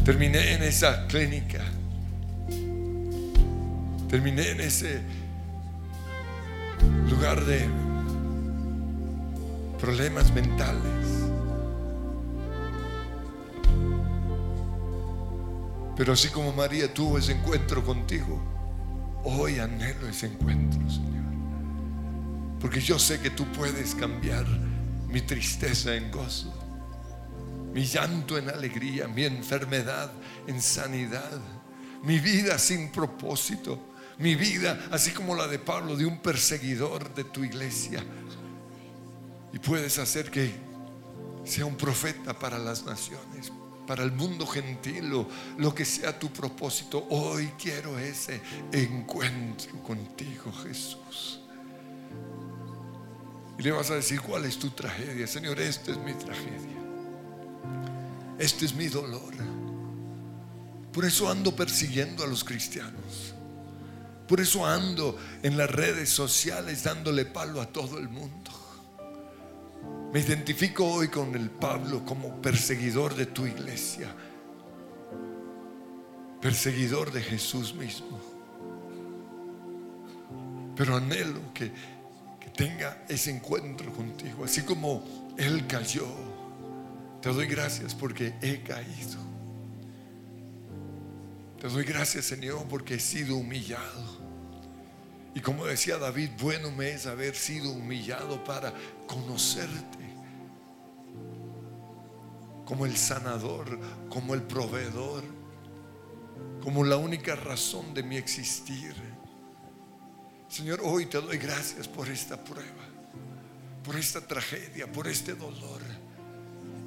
Terminé 0.04 0.54
en 0.54 0.62
esa 0.62 1.06
clínica. 1.06 1.62
Terminé 4.08 4.50
en 4.50 4.60
ese 4.60 5.00
lugar 7.08 7.44
de 7.44 7.68
problemas 9.78 10.32
mentales. 10.32 10.82
Pero 15.96 16.14
así 16.14 16.28
como 16.28 16.52
María 16.52 16.92
tuvo 16.92 17.18
ese 17.18 17.32
encuentro 17.32 17.84
contigo, 17.84 18.40
hoy 19.22 19.58
anhelo 19.58 20.08
ese 20.08 20.26
encuentro, 20.26 20.80
Señor. 20.88 21.24
Porque 22.58 22.80
yo 22.80 22.98
sé 22.98 23.20
que 23.20 23.30
tú 23.30 23.44
puedes 23.52 23.94
cambiar 23.94 24.46
mi 25.08 25.20
tristeza 25.20 25.94
en 25.94 26.10
gozo, 26.10 26.52
mi 27.72 27.84
llanto 27.84 28.36
en 28.36 28.48
alegría, 28.48 29.06
mi 29.06 29.24
enfermedad 29.24 30.10
en 30.46 30.60
sanidad, 30.60 31.40
mi 32.02 32.18
vida 32.18 32.58
sin 32.58 32.90
propósito, 32.90 33.78
mi 34.18 34.34
vida 34.34 34.88
así 34.90 35.12
como 35.12 35.34
la 35.34 35.46
de 35.46 35.58
Pablo, 35.58 35.96
de 35.96 36.06
un 36.06 36.18
perseguidor 36.18 37.14
de 37.14 37.24
tu 37.24 37.44
iglesia. 37.44 38.04
Y 39.52 39.58
puedes 39.58 39.98
hacer 39.98 40.30
que 40.30 40.52
sea 41.44 41.64
un 41.64 41.76
profeta 41.76 42.38
para 42.38 42.58
las 42.58 42.84
naciones, 42.84 43.52
para 43.86 44.02
el 44.04 44.12
mundo 44.12 44.46
gentil 44.46 45.12
o 45.14 45.28
lo 45.58 45.74
que 45.74 45.84
sea 45.84 46.18
tu 46.18 46.32
propósito. 46.32 47.06
Hoy 47.10 47.52
quiero 47.58 47.98
ese 47.98 48.40
encuentro 48.72 49.82
contigo, 49.82 50.52
Jesús. 50.64 51.40
Y 53.58 53.62
le 53.62 53.72
vas 53.72 53.90
a 53.90 53.96
decir, 53.96 54.20
¿cuál 54.20 54.44
es 54.44 54.58
tu 54.58 54.70
tragedia? 54.70 55.26
Señor, 55.26 55.60
esta 55.60 55.90
es 55.90 55.98
mi 55.98 56.14
tragedia. 56.14 56.69
Este 58.40 58.64
es 58.64 58.74
mi 58.74 58.88
dolor. 58.88 59.34
Por 60.94 61.04
eso 61.04 61.30
ando 61.30 61.54
persiguiendo 61.54 62.24
a 62.24 62.26
los 62.26 62.42
cristianos. 62.42 63.34
Por 64.26 64.40
eso 64.40 64.64
ando 64.64 65.18
en 65.42 65.58
las 65.58 65.70
redes 65.70 66.08
sociales 66.08 66.82
dándole 66.82 67.26
palo 67.26 67.60
a 67.60 67.66
todo 67.66 67.98
el 67.98 68.08
mundo. 68.08 68.50
Me 70.14 70.20
identifico 70.20 70.86
hoy 70.86 71.08
con 71.08 71.34
el 71.34 71.50
Pablo 71.50 72.02
como 72.06 72.40
perseguidor 72.40 73.14
de 73.14 73.26
tu 73.26 73.46
iglesia. 73.46 74.08
Perseguidor 76.40 77.12
de 77.12 77.20
Jesús 77.20 77.74
mismo. 77.74 78.18
Pero 80.74 80.96
anhelo 80.96 81.52
que, 81.52 81.70
que 82.40 82.48
tenga 82.56 83.04
ese 83.06 83.30
encuentro 83.30 83.92
contigo. 83.92 84.46
Así 84.46 84.62
como 84.62 85.34
Él 85.36 85.66
cayó. 85.66 86.29
Te 87.20 87.28
doy 87.28 87.46
gracias 87.46 87.94
porque 87.94 88.34
he 88.40 88.62
caído. 88.62 89.18
Te 91.60 91.68
doy 91.68 91.84
gracias, 91.84 92.24
Señor, 92.24 92.66
porque 92.68 92.94
he 92.94 93.00
sido 93.00 93.36
humillado. 93.36 94.20
Y 95.34 95.40
como 95.40 95.66
decía 95.66 95.98
David, 95.98 96.30
bueno 96.40 96.70
me 96.70 96.90
es 96.90 97.06
haber 97.06 97.36
sido 97.36 97.70
humillado 97.70 98.42
para 98.42 98.72
conocerte 99.06 99.98
como 102.64 102.86
el 102.86 102.96
sanador, 102.96 103.78
como 104.08 104.34
el 104.34 104.42
proveedor, 104.42 105.22
como 106.62 106.84
la 106.84 106.96
única 106.96 107.36
razón 107.36 107.92
de 107.94 108.02
mi 108.02 108.16
existir. 108.16 108.94
Señor, 110.48 110.80
hoy 110.82 111.06
te 111.06 111.20
doy 111.20 111.36
gracias 111.36 111.86
por 111.86 112.08
esta 112.08 112.42
prueba, 112.42 112.84
por 113.84 113.96
esta 113.96 114.20
tragedia, 114.20 114.90
por 114.90 115.06
este 115.06 115.34
dolor. 115.34 115.80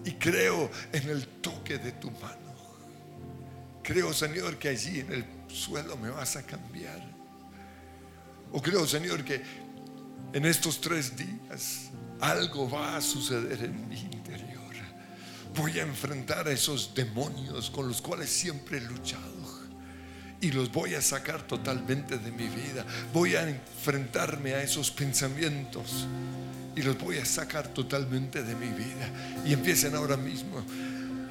Y 0.05 0.11
creo 0.13 0.69
en 0.91 1.09
el 1.09 1.27
toque 1.41 1.77
de 1.77 1.93
tu 1.93 2.11
mano. 2.11 2.53
Creo, 3.81 4.13
Señor, 4.13 4.57
que 4.57 4.69
allí 4.69 4.99
en 4.99 5.11
el 5.11 5.25
suelo 5.47 5.97
me 5.97 6.09
vas 6.09 6.35
a 6.35 6.43
cambiar. 6.43 7.01
O 8.51 8.61
creo, 8.61 8.87
Señor, 8.87 9.23
que 9.23 9.41
en 10.33 10.45
estos 10.45 10.79
tres 10.79 11.15
días 11.15 11.89
algo 12.19 12.69
va 12.69 12.97
a 12.97 13.01
suceder 13.01 13.63
en 13.63 13.89
mi 13.89 13.99
interior. 13.99 14.53
Voy 15.55 15.79
a 15.79 15.83
enfrentar 15.83 16.47
a 16.47 16.51
esos 16.51 16.95
demonios 16.95 17.69
con 17.69 17.87
los 17.87 18.01
cuales 18.01 18.29
siempre 18.29 18.77
he 18.77 18.81
luchado. 18.81 19.33
Y 20.41 20.51
los 20.51 20.71
voy 20.71 20.95
a 20.95 21.01
sacar 21.01 21.43
totalmente 21.43 22.17
de 22.17 22.31
mi 22.31 22.47
vida. 22.47 22.85
Voy 23.13 23.35
a 23.35 23.47
enfrentarme 23.47 24.55
a 24.55 24.63
esos 24.63 24.91
pensamientos. 24.91 26.07
Y 26.75 26.81
los 26.81 26.97
voy 26.97 27.17
a 27.17 27.25
sacar 27.25 27.67
totalmente 27.67 28.43
de 28.43 28.55
mi 28.55 28.67
vida. 28.67 29.09
Y 29.45 29.53
empiecen 29.53 29.95
ahora 29.95 30.17
mismo 30.17 30.63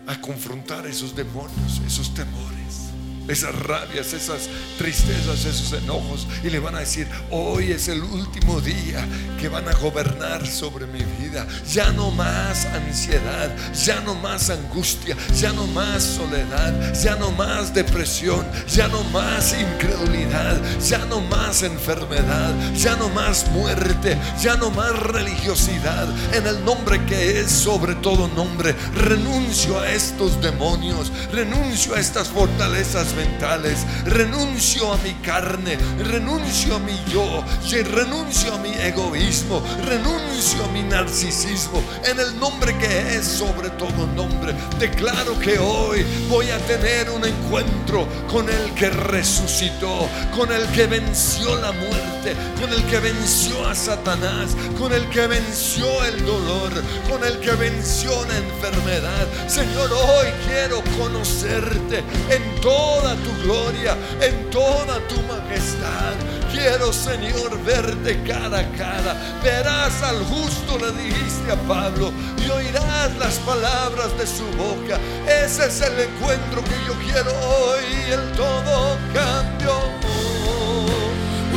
a 0.06 0.20
confrontar 0.20 0.86
esos 0.86 1.14
demonios, 1.14 1.80
esos 1.86 2.14
temores 2.14 2.91
esas 3.28 3.54
rabias, 3.54 4.12
esas 4.12 4.48
tristezas, 4.78 5.44
esos 5.44 5.72
enojos 5.72 6.26
y 6.42 6.50
le 6.50 6.58
van 6.58 6.74
a 6.74 6.80
decir, 6.80 7.06
hoy 7.30 7.70
es 7.70 7.88
el 7.88 8.02
último 8.02 8.60
día 8.60 9.06
que 9.40 9.48
van 9.48 9.68
a 9.68 9.72
gobernar 9.74 10.46
sobre 10.46 10.86
mi 10.86 11.02
vida. 11.20 11.46
Ya 11.70 11.90
no 11.92 12.10
más 12.10 12.66
ansiedad, 12.66 13.50
ya 13.74 14.00
no 14.00 14.14
más 14.14 14.50
angustia, 14.50 15.16
ya 15.34 15.52
no 15.52 15.66
más 15.68 16.02
soledad, 16.02 16.94
ya 16.94 17.16
no 17.16 17.30
más 17.32 17.72
depresión, 17.74 18.46
ya 18.68 18.88
no 18.88 19.02
más 19.04 19.54
incredulidad, 19.58 20.60
ya 20.80 20.98
no 21.06 21.20
más 21.20 21.62
enfermedad, 21.62 22.54
ya 22.74 22.96
no 22.96 23.08
más 23.08 23.48
muerte, 23.50 24.18
ya 24.40 24.56
no 24.56 24.70
más 24.70 24.98
religiosidad. 24.98 26.08
En 26.34 26.46
el 26.46 26.64
nombre 26.64 27.04
que 27.06 27.40
es 27.40 27.50
sobre 27.50 27.94
todo 27.96 28.28
nombre, 28.28 28.74
renuncio 28.94 29.78
a 29.78 29.90
estos 29.90 30.40
demonios, 30.40 31.12
renuncio 31.32 31.94
a 31.94 32.00
estas 32.00 32.28
fortalezas 32.28 33.11
mentales, 33.14 33.86
renuncio 34.04 34.92
a 34.92 34.96
mi 34.98 35.12
carne, 35.14 35.76
renuncio 35.98 36.76
a 36.76 36.78
mi 36.78 36.98
yo, 37.12 37.44
renuncio 37.92 38.54
a 38.54 38.58
mi 38.58 38.72
egoísmo, 38.74 39.62
renuncio 39.84 40.64
a 40.64 40.68
mi 40.68 40.82
narcisismo, 40.82 41.82
en 42.04 42.18
el 42.18 42.38
nombre 42.38 42.76
que 42.78 43.16
es 43.16 43.24
sobre 43.24 43.70
todo 43.70 44.06
nombre. 44.14 44.54
Declaro 44.78 45.38
que 45.38 45.58
hoy 45.58 46.04
voy 46.28 46.50
a 46.50 46.58
tener 46.58 47.10
un 47.10 47.24
encuentro 47.24 48.06
con 48.30 48.48
el 48.48 48.74
que 48.74 48.90
resucitó, 48.90 50.08
con 50.36 50.52
el 50.52 50.66
que 50.68 50.86
venció 50.86 51.54
la 51.60 51.72
muerte, 51.72 52.34
con 52.60 52.72
el 52.72 52.82
que 52.84 52.98
venció 52.98 53.66
a 53.66 53.74
Satanás, 53.74 54.50
con 54.78 54.92
el 54.92 55.08
que 55.08 55.26
venció 55.26 56.04
el 56.04 56.24
dolor, 56.24 56.72
con 57.08 57.24
el 57.24 57.38
que 57.40 57.52
venció 57.52 58.10
la 58.26 58.36
enfermedad. 58.38 59.26
Señor, 59.46 59.90
hoy 59.92 60.28
quiero 60.46 60.82
conocerte 60.98 61.98
en 62.30 62.60
toda 63.02 63.16
tu 63.16 63.42
gloria, 63.42 63.96
en 64.20 64.50
toda 64.50 64.98
tu 65.08 65.20
majestad. 65.22 66.14
Quiero, 66.52 66.92
Señor, 66.92 67.58
verte 67.64 68.22
cara 68.22 68.60
a 68.60 68.72
cara. 68.76 69.16
Verás 69.42 70.02
al 70.02 70.22
justo, 70.24 70.78
le 70.78 70.92
dijiste 71.02 71.50
a 71.50 71.56
Pablo, 71.66 72.12
y 72.38 72.48
oirás 72.50 73.16
las 73.18 73.38
palabras 73.40 74.16
de 74.18 74.26
su 74.26 74.44
boca. 74.56 74.98
Ese 75.26 75.66
es 75.66 75.80
el 75.80 75.98
encuentro 75.98 76.62
que 76.62 76.76
yo 76.86 76.94
quiero 77.04 77.30
hoy. 77.30 78.12
El 78.12 78.32
todo 78.32 78.96
cambió. 79.12 79.72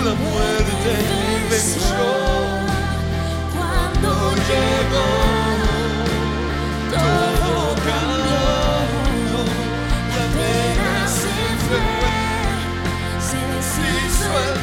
La 0.04 0.14
muerte 0.14 0.92
venció 1.50 1.96
Cuando 3.56 4.36
llegó. 4.36 5.35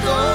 go. 0.02 0.31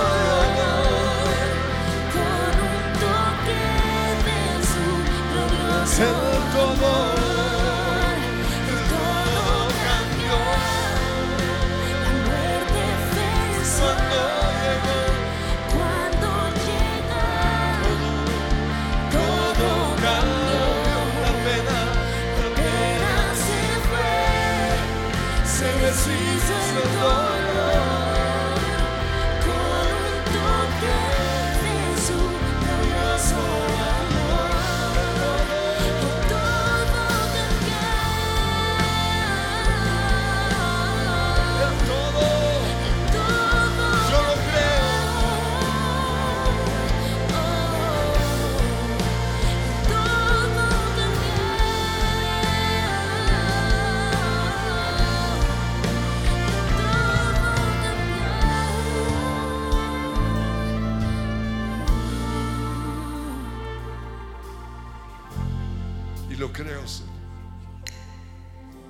Lo 66.37 66.53
creo, 66.53 66.87
Señor. 66.87 67.17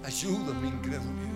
Ayuda 0.04 0.54
mi 0.54 0.68
incredulidad. 0.68 1.28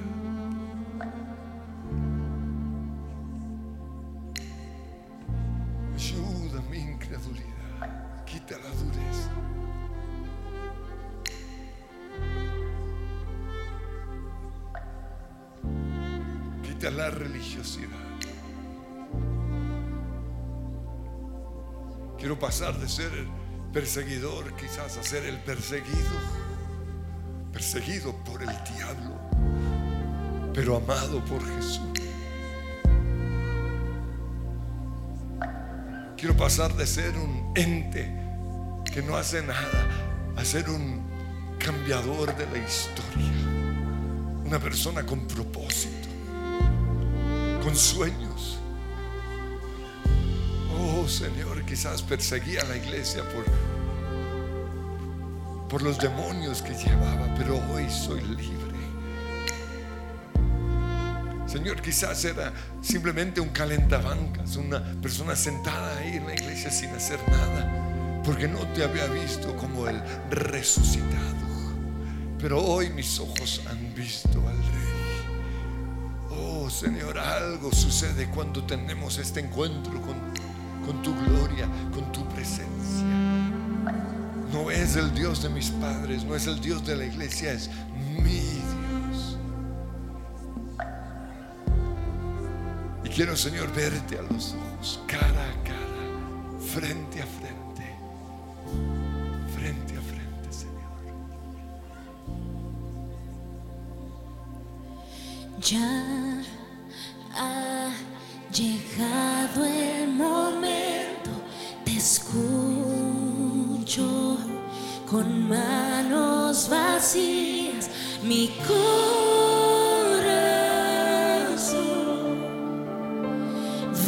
Ayuda 5.96 6.62
mi 6.70 6.80
incredulidad. 6.80 8.26
Quita 8.26 8.58
la 8.58 8.70
dureza. 8.70 9.30
Quita 16.62 16.92
la 16.92 17.10
religiosidad. 17.10 17.88
Quiero 22.18 22.38
pasar 22.38 22.78
de 22.78 22.90
ser 22.90 23.41
perseguidor 23.74 24.54
quizás 24.56 24.98
a 24.98 25.04
ser 25.04 25.26
el 25.26 25.40
perseguido. 25.40 26.42
Perseguido 27.52 28.16
por 28.24 28.42
el 28.42 28.50
diablo, 28.76 29.20
pero 30.54 30.78
amado 30.78 31.24
por 31.26 31.46
Jesús. 31.56 31.82
Quiero 36.16 36.38
pasar 36.38 36.76
de 36.76 36.86
ser 36.86 37.18
un 37.18 37.52
ente 37.56 38.08
que 38.94 39.02
no 39.02 39.18
hace 39.18 39.42
nada 39.42 39.88
a 40.38 40.46
ser 40.46 40.70
un 40.70 41.02
cambiador 41.58 42.36
de 42.36 42.46
la 42.46 42.58
historia. 42.60 43.32
Una 44.46 44.60
persona 44.60 45.04
con 45.04 45.28
propósito, 45.28 46.08
con 47.64 47.76
sueños. 47.76 48.61
Oh 51.04 51.08
Señor, 51.08 51.66
quizás 51.66 52.04
perseguía 52.04 52.62
a 52.62 52.66
la 52.66 52.78
iglesia 52.78 53.24
por, 53.24 53.44
por 55.68 55.82
los 55.82 55.98
demonios 55.98 56.62
que 56.62 56.76
llevaba, 56.76 57.34
pero 57.36 57.60
hoy 57.74 57.90
soy 57.90 58.22
libre. 58.22 58.78
Señor, 61.48 61.82
quizás 61.82 62.24
era 62.24 62.54
simplemente 62.84 63.42
un 63.42 63.50
calentabancas, 63.50 64.58
una 64.58 64.80
persona 65.02 65.36
sentada 65.36 65.98
ahí 65.98 66.18
en 66.18 66.28
la 66.28 66.36
iglesia 66.36 66.70
sin 66.70 66.92
hacer 66.92 67.20
nada, 67.30 68.22
porque 68.24 68.48
no 68.48 68.60
te 68.74 68.84
había 68.84 69.08
visto 69.08 69.56
como 69.58 69.88
el 69.88 70.00
resucitado. 70.30 71.48
Pero 72.38 72.64
hoy 72.64 72.92
mis 72.92 73.20
ojos 73.20 73.62
han 73.68 73.96
visto 73.96 74.38
al 74.48 74.58
Rey. 74.58 74.82
Oh 76.30 76.70
Señor, 76.70 77.18
algo 77.18 77.74
sucede 77.74 78.30
cuando 78.30 78.64
tenemos 78.66 79.18
este 79.18 79.40
encuentro 79.40 80.00
con, 80.00 80.31
con 80.86 81.02
tu 81.02 81.14
gloria, 81.26 81.68
con 81.94 82.12
tu 82.12 82.28
presencia. 82.30 83.06
No 84.52 84.70
es 84.70 84.96
el 84.96 85.14
Dios 85.14 85.42
de 85.44 85.50
mis 85.50 85.70
padres, 85.72 86.26
no 86.26 86.36
es 86.36 86.48
el 86.48 86.60
Dios 86.60 86.86
de 86.86 86.96
la 86.98 87.06
iglesia, 87.06 87.54
es 87.54 87.70
mi 88.22 88.40
Dios. 88.40 89.38
Y 93.04 93.10
quiero, 93.10 93.36
Señor, 93.38 93.74
verte 93.74 94.18
a 94.20 94.22
los 94.24 94.54
ojos, 94.54 95.00
cara 95.08 95.26
a 95.28 95.64
cara, 95.64 95.80
frente 96.60 97.22
a 97.22 97.26
frente, 97.26 97.96
frente 99.56 99.98
a 99.98 100.02
frente, 100.02 100.52
Señor. 100.52 100.92
Ya 105.62 106.42
ha 107.36 107.90
llegado 108.52 109.66
el 109.66 109.91
manos 116.70 116.70
vacías, 116.70 117.90
mi 118.24 118.50
corazón 118.68 118.82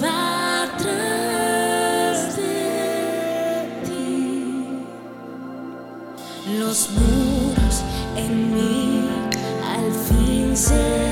va 0.03 0.67
tras 0.77 2.35
de 2.35 3.81
ti. 3.85 4.85
Los 6.59 6.89
muros 6.91 7.83
en 8.15 8.53
mí 8.53 9.07
al 9.65 9.91
fin 9.91 10.55
se 10.55 11.02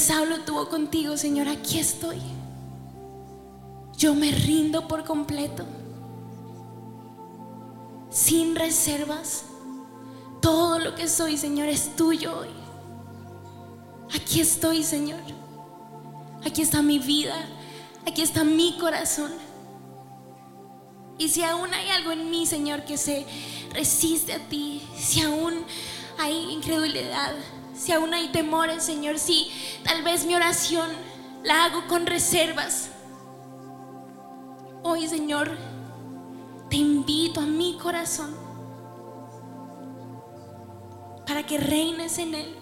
Saulo 0.00 0.40
tuvo 0.40 0.68
contigo, 0.68 1.16
Señor, 1.16 1.46
aquí 1.46 1.78
estoy. 1.78 2.18
Yo 3.96 4.14
me 4.14 4.32
rindo 4.32 4.88
por 4.88 5.04
completo, 5.04 5.64
sin 8.08 8.56
reservas. 8.56 9.44
Todo 10.40 10.78
lo 10.78 10.94
que 10.94 11.06
soy, 11.06 11.36
Señor, 11.36 11.68
es 11.68 11.94
tuyo 11.96 12.38
hoy. 12.38 12.48
Aquí 14.14 14.40
estoy, 14.40 14.82
Señor. 14.82 15.20
Aquí 16.46 16.62
está 16.62 16.80
mi 16.80 16.98
vida. 16.98 17.36
Aquí 18.06 18.22
está 18.22 18.42
mi 18.42 18.78
corazón. 18.78 19.30
Y 21.18 21.28
si 21.28 21.42
aún 21.42 21.74
hay 21.74 21.90
algo 21.90 22.12
en 22.12 22.30
mí, 22.30 22.46
Señor, 22.46 22.86
que 22.86 22.96
se 22.96 23.26
resiste 23.74 24.32
a 24.32 24.38
ti, 24.48 24.80
si 24.96 25.20
aún 25.20 25.52
hay 26.18 26.52
incredulidad, 26.52 27.34
si 27.80 27.92
aún 27.92 28.12
hay 28.12 28.28
temores, 28.28 28.82
Señor, 28.82 29.18
si 29.18 29.50
tal 29.84 30.02
vez 30.02 30.26
mi 30.26 30.34
oración 30.34 30.88
la 31.42 31.64
hago 31.64 31.86
con 31.88 32.06
reservas, 32.06 32.90
hoy, 34.82 35.08
Señor, 35.08 35.50
te 36.68 36.76
invito 36.76 37.40
a 37.40 37.46
mi 37.46 37.78
corazón 37.78 38.34
para 41.26 41.46
que 41.46 41.56
reines 41.56 42.18
en 42.18 42.34
él, 42.34 42.54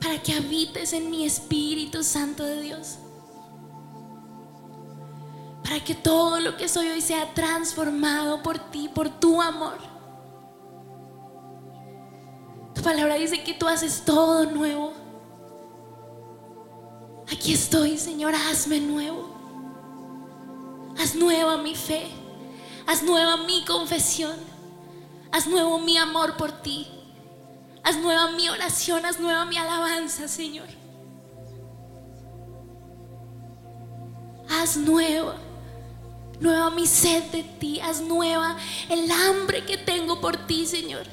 para 0.00 0.22
que 0.22 0.34
habites 0.34 0.92
en 0.92 1.10
mi 1.10 1.24
Espíritu 1.24 2.04
Santo 2.04 2.44
de 2.44 2.60
Dios 2.60 2.98
para 5.64 5.82
que 5.82 5.94
todo 5.94 6.40
lo 6.40 6.58
que 6.58 6.68
soy 6.68 6.88
hoy 6.88 7.00
sea 7.00 7.32
transformado 7.32 8.42
por 8.42 8.58
ti, 8.58 8.90
por 8.94 9.08
tu 9.08 9.40
amor. 9.40 9.93
Tu 12.74 12.82
palabra 12.82 13.14
dice 13.14 13.42
que 13.42 13.54
tú 13.54 13.68
haces 13.68 14.02
todo 14.04 14.46
nuevo. 14.46 14.92
Aquí 17.32 17.52
estoy, 17.54 17.98
Señor, 17.98 18.34
hazme 18.34 18.80
nuevo. 18.80 19.32
Haz 20.98 21.14
nueva 21.14 21.56
mi 21.58 21.74
fe, 21.74 22.06
haz 22.86 23.02
nueva 23.02 23.36
mi 23.38 23.64
confesión, 23.64 24.36
haz 25.32 25.46
nuevo 25.46 25.78
mi 25.78 25.96
amor 25.96 26.36
por 26.36 26.52
ti, 26.52 26.86
haz 27.82 27.96
nueva 27.96 28.30
mi 28.30 28.48
oración, 28.48 29.04
haz 29.04 29.18
nueva 29.18 29.44
mi 29.44 29.56
alabanza, 29.56 30.28
Señor. 30.28 30.68
Haz 34.48 34.76
nueva 34.76 35.36
nueva 36.40 36.70
mi 36.70 36.86
sed 36.86 37.24
de 37.30 37.42
ti, 37.42 37.80
haz 37.80 38.00
nueva 38.00 38.56
el 38.88 39.10
hambre 39.10 39.64
que 39.64 39.76
tengo 39.76 40.20
por 40.20 40.36
ti, 40.46 40.66
Señor. 40.66 41.06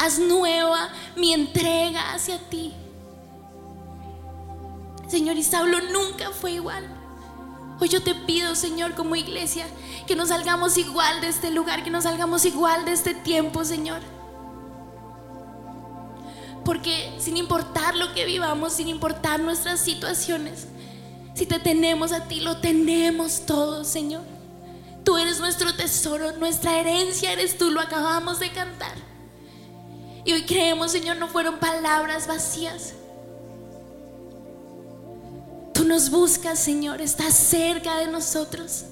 Haz 0.00 0.18
nueva 0.18 0.88
mi 1.14 1.34
entrega 1.34 2.14
hacia 2.14 2.38
ti. 2.48 2.72
Señor, 5.08 5.36
y 5.36 5.42
Saulo 5.42 5.78
nunca 5.92 6.30
fue 6.30 6.52
igual. 6.52 6.88
Hoy 7.78 7.90
yo 7.90 8.02
te 8.02 8.14
pido, 8.14 8.54
Señor, 8.54 8.94
como 8.94 9.14
iglesia, 9.14 9.66
que 10.06 10.16
nos 10.16 10.30
salgamos 10.30 10.78
igual 10.78 11.20
de 11.20 11.28
este 11.28 11.50
lugar, 11.50 11.84
que 11.84 11.90
nos 11.90 12.04
salgamos 12.04 12.46
igual 12.46 12.86
de 12.86 12.92
este 12.92 13.12
tiempo, 13.12 13.62
Señor. 13.62 14.00
Porque 16.64 17.14
sin 17.18 17.36
importar 17.36 17.94
lo 17.94 18.14
que 18.14 18.24
vivamos, 18.24 18.72
sin 18.72 18.88
importar 18.88 19.40
nuestras 19.40 19.80
situaciones, 19.80 20.66
si 21.34 21.44
te 21.44 21.58
tenemos 21.58 22.12
a 22.12 22.26
ti, 22.26 22.40
lo 22.40 22.56
tenemos 22.56 23.44
todo, 23.44 23.84
Señor. 23.84 24.22
Tú 25.04 25.18
eres 25.18 25.40
nuestro 25.40 25.74
tesoro, 25.74 26.32
nuestra 26.38 26.80
herencia 26.80 27.32
eres 27.32 27.58
tú, 27.58 27.70
lo 27.70 27.82
acabamos 27.82 28.38
de 28.40 28.50
cantar. 28.50 29.10
Y 30.24 30.32
hoy 30.32 30.44
creemos, 30.44 30.92
Señor, 30.92 31.16
no 31.16 31.28
fueron 31.28 31.58
palabras 31.58 32.26
vacías. 32.26 32.92
Tú 35.72 35.84
nos 35.84 36.10
buscas, 36.10 36.58
Señor, 36.58 37.00
estás 37.00 37.34
cerca 37.34 37.96
de 37.98 38.08
nosotros. 38.08 38.84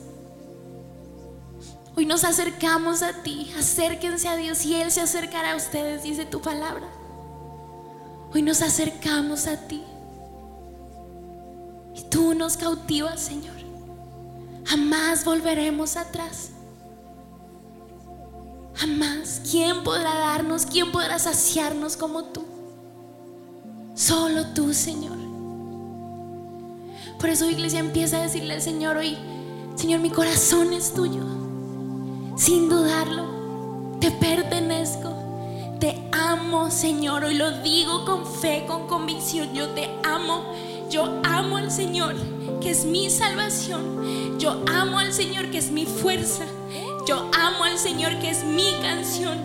Hoy 1.97 2.07
nos 2.07 2.25
acercamos 2.25 3.03
a 3.03 3.13
ti, 3.23 3.53
acérquense 3.59 4.29
a 4.29 4.37
Dios 4.37 4.65
y 4.65 4.77
Él 4.77 4.91
se 4.91 5.01
acercará 5.01 5.53
a 5.53 5.57
ustedes, 5.57 6.05
dice 6.05 6.25
tu 6.25 6.41
palabra. 6.41 6.89
Hoy 8.33 8.43
nos 8.43 8.63
acercamos 8.63 9.47
a 9.47 9.57
ti. 9.67 9.83
Y 11.95 12.03
tú 12.05 12.35
nos 12.35 12.57
cautivas, 12.57 13.21
Señor. 13.21 13.57
Jamás 14.65 15.25
volveremos 15.25 15.97
atrás. 15.97 16.51
Jamás. 18.79 19.43
¿Quién 19.51 19.83
podrá 19.83 20.15
darnos? 20.15 20.65
¿Quién 20.65 20.93
podrá 20.93 21.19
saciarnos 21.19 21.97
como 21.97 22.25
tú? 22.25 22.45
Solo 23.95 24.47
tú, 24.55 24.73
Señor. 24.73 25.19
Por 27.19 27.29
eso, 27.29 27.51
iglesia, 27.51 27.81
empieza 27.81 28.19
a 28.19 28.23
decirle 28.23 28.55
al 28.55 28.63
Señor 28.63 28.97
hoy, 28.97 29.19
Señor, 29.75 29.99
mi 30.01 30.11
corazón 30.11 30.73
es 30.73 30.95
tuyo. 30.95 31.23
Sin 32.37 32.69
dudarlo, 32.69 33.97
te 34.01 34.13
pertenezco. 34.13 35.13
Te 35.81 36.09
amo, 36.13 36.71
Señor. 36.71 37.25
Hoy 37.25 37.35
lo 37.35 37.51
digo 37.63 38.05
con 38.05 38.25
fe, 38.27 38.65
con 38.69 38.87
convicción. 38.87 39.53
Yo 39.55 39.71
te 39.71 39.91
amo. 40.05 40.53
Yo 40.89 41.21
amo 41.25 41.57
al 41.57 41.73
Señor, 41.73 42.15
que 42.61 42.71
es 42.71 42.85
mi 42.85 43.11
salvación. 43.11 44.39
Yo 44.39 44.63
amo 44.73 45.01
al 45.01 45.13
Señor, 45.13 45.51
que 45.51 45.59
es 45.59 45.73
mi 45.73 45.85
fuerza. 45.85 46.45
Yo 47.09 47.27
amo 47.33 47.65
al 47.65 47.79
Señor, 47.79 48.19
que 48.19 48.29
es 48.29 48.45
mi 48.45 48.71
canción. 48.83 49.39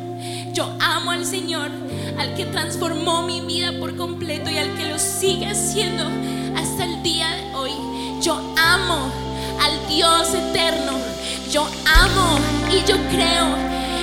Yo 0.52 0.70
amo 0.82 1.12
al 1.12 1.26
Señor, 1.26 1.72
al 2.20 2.36
que 2.36 2.44
transformó 2.44 3.22
mi 3.22 3.40
vida 3.40 3.72
por 3.80 3.96
completo 3.96 4.50
y 4.50 4.58
al 4.58 4.76
que 4.76 4.90
lo 4.90 5.00
sigue 5.00 5.48
haciendo 5.48 6.04
hasta 6.58 6.84
el 6.84 7.02
día 7.04 7.30
de 7.30 7.56
hoy. 7.56 7.72
Yo 8.22 8.34
amo 8.58 9.10
al 9.62 9.88
Dios 9.88 10.34
eterno. 10.34 10.92
Yo 11.50 11.66
amo 11.86 12.38
y 12.70 12.86
yo 12.86 12.98
creo 13.10 13.56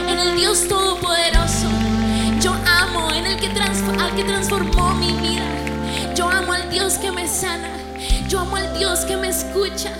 en 0.08 0.18
el 0.18 0.36
Dios 0.36 0.66
todopoderoso. 0.66 1.68
Yo 2.40 2.54
amo 2.80 3.12
en 3.12 3.26
el 3.26 3.38
que 3.38 3.48
al 3.48 4.14
que 4.16 4.24
transformó 4.24 4.94
mi 4.94 5.12
vida. 5.12 5.44
Yo 6.14 6.30
amo 6.30 6.54
al 6.54 6.70
Dios 6.70 6.94
que 6.94 7.12
me 7.12 7.28
sana. 7.28 7.68
Yo 8.26 8.40
amo 8.40 8.56
al 8.56 8.78
Dios 8.78 9.00
que 9.00 9.18
me 9.18 9.28
escucha. 9.28 9.92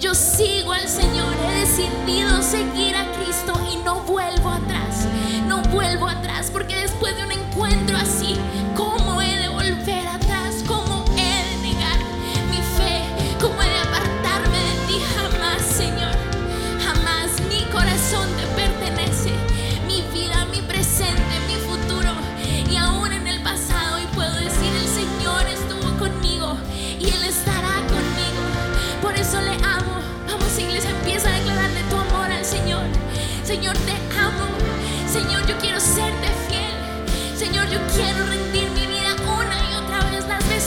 Yo 0.00 0.14
sigo 0.14 0.72
al 0.72 0.88
Señor. 0.88 1.34
He 1.48 1.60
decidido 1.60 2.40
seguir 2.40 2.94
a 2.94 3.10
Cristo 3.12 3.52
y 3.72 3.76
no 3.84 4.00
vuelvo 4.02 4.50
atrás. 4.50 5.08
No 5.48 5.60
vuelvo 5.62 6.06
atrás 6.06 6.50
porque 6.52 6.76
después 6.76 7.16
de 7.16 7.24
un 7.24 7.32
encuentro 7.32 7.96
así, 7.96 8.36
¿cómo 8.76 8.87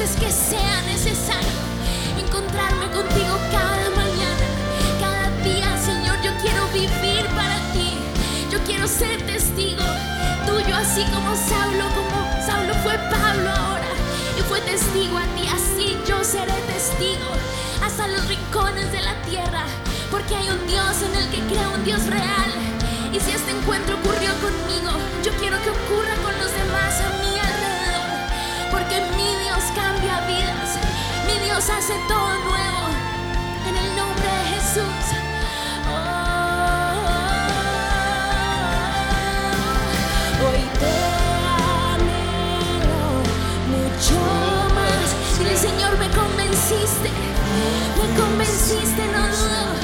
veces 0.01 0.19
que 0.19 0.31
sea 0.31 0.81
necesario 0.87 1.61
encontrarme 2.17 2.85
contigo 2.91 3.37
cada 3.51 3.89
mañana, 3.91 4.45
cada 4.99 5.29
día, 5.43 5.77
Señor, 5.77 6.19
yo 6.23 6.31
quiero 6.41 6.65
vivir 6.73 7.25
para 7.35 7.57
ti, 7.73 7.97
yo 8.49 8.57
quiero 8.65 8.87
ser 8.87 9.21
testigo 9.27 9.83
tuyo, 10.47 10.75
así 10.75 11.03
como 11.13 11.35
Saulo, 11.35 11.85
como 11.93 12.17
Saulo 12.43 12.73
fue 12.81 12.97
Pablo 13.11 13.49
ahora 13.51 13.91
y 14.39 14.41
fue 14.41 14.59
testigo 14.61 15.19
a 15.19 15.25
ti, 15.35 15.47
así 15.47 15.95
yo 16.07 16.23
seré 16.23 16.57
testigo 16.65 17.29
hasta 17.85 18.07
los 18.07 18.27
rincones 18.27 18.91
de 18.91 19.01
la 19.01 19.13
tierra, 19.29 19.65
porque 20.09 20.35
hay 20.35 20.49
un 20.49 20.65
Dios 20.65 20.95
en 21.03 21.15
el 21.15 21.29
que 21.29 21.41
creo, 21.53 21.73
un 21.75 21.83
Dios 21.83 22.07
real. 22.07 22.51
Y 23.13 23.19
si 23.19 23.31
este 23.31 23.51
encuentro 23.51 23.97
ocurrió 23.97 24.31
conmigo, 24.41 24.91
yo 25.23 25.31
quiero 25.33 25.61
que 25.61 25.69
ocurra 25.69 26.15
con 26.23 26.33
los 26.39 26.51
demás 26.53 27.01
amigos 27.01 27.30
porque 28.91 29.15
mi 29.15 29.35
Dios 29.43 29.63
cambia 29.75 30.19
vidas, 30.27 30.77
mi 31.25 31.39
Dios 31.45 31.69
hace 31.69 31.93
todo 32.07 32.33
nuevo, 32.39 32.89
en 33.67 33.77
el 33.77 33.95
nombre 33.95 34.27
de 34.27 34.43
Jesús. 34.55 35.03
Oh, 35.87 36.93
hoy 40.45 40.63
te 40.79 40.95
anhelo 41.93 43.03
mucho 43.71 44.19
más. 44.75 45.07
Dile, 45.39 45.55
Señor, 45.55 45.97
me 45.97 46.09
convenciste, 46.09 47.09
me 47.97 48.07
convenciste, 48.19 49.03
no 49.13 49.21
dudo, 49.27 49.80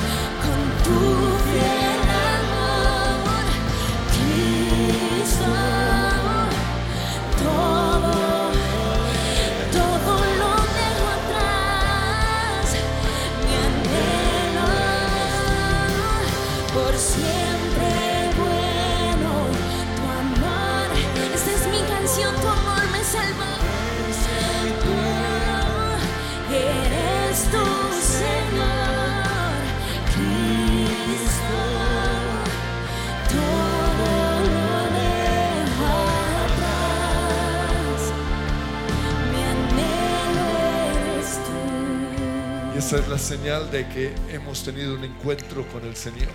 esa 42.88 43.00
es 43.00 43.08
la 43.10 43.18
señal 43.18 43.70
de 43.70 43.86
que 43.90 44.16
hemos 44.30 44.64
tenido 44.64 44.96
un 44.96 45.04
encuentro 45.04 45.68
con 45.68 45.84
el 45.84 45.94
Señor. 45.94 46.32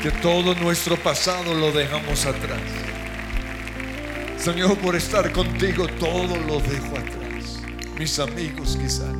Que 0.00 0.12
todo 0.22 0.54
nuestro 0.54 0.96
pasado 0.96 1.52
lo 1.52 1.72
dejamos 1.72 2.24
atrás. 2.26 2.60
Señor, 4.38 4.78
por 4.78 4.94
estar 4.94 5.32
contigo 5.32 5.88
todo 5.98 6.36
lo 6.36 6.60
dejo 6.60 6.98
atrás. 6.98 7.62
Mis 7.98 8.16
amigos 8.20 8.78
quizás. 8.80 9.12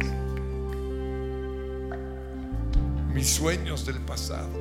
Mis 3.13 3.29
sueños 3.29 3.85
del 3.87 3.99
pasado. 4.03 4.53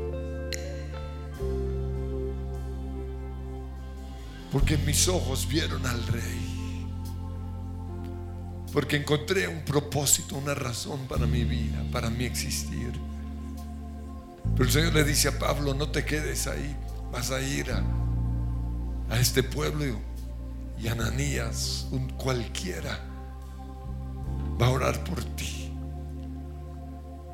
Porque 4.51 4.75
mis 4.75 5.07
ojos 5.07 5.47
vieron 5.47 5.85
al 5.85 6.03
Rey. 6.07 6.58
Porque 8.71 8.97
encontré 8.97 9.47
un 9.47 9.61
propósito, 9.61 10.35
una 10.35 10.53
razón 10.53 11.07
para 11.07 11.25
mi 11.25 11.43
vida, 11.43 11.83
para 11.91 12.09
mi 12.09 12.25
existir. 12.25 12.91
Pero 14.53 14.65
el 14.65 14.71
Señor 14.71 14.93
le 14.93 15.03
dice 15.03 15.29
a 15.29 15.39
Pablo, 15.39 15.73
no 15.73 15.89
te 15.89 16.05
quedes 16.05 16.47
ahí, 16.47 16.75
vas 17.11 17.31
a 17.31 17.41
ir 17.41 17.71
a, 17.71 19.19
este 19.19 19.41
pueblo 19.41 19.85
y, 19.87 20.83
y 20.83 20.87
Ananías, 20.87 21.87
un 21.91 22.09
cualquiera, 22.09 22.99
va 24.61 24.67
a 24.67 24.69
orar 24.69 25.03
por 25.03 25.23
ti. 25.35 25.71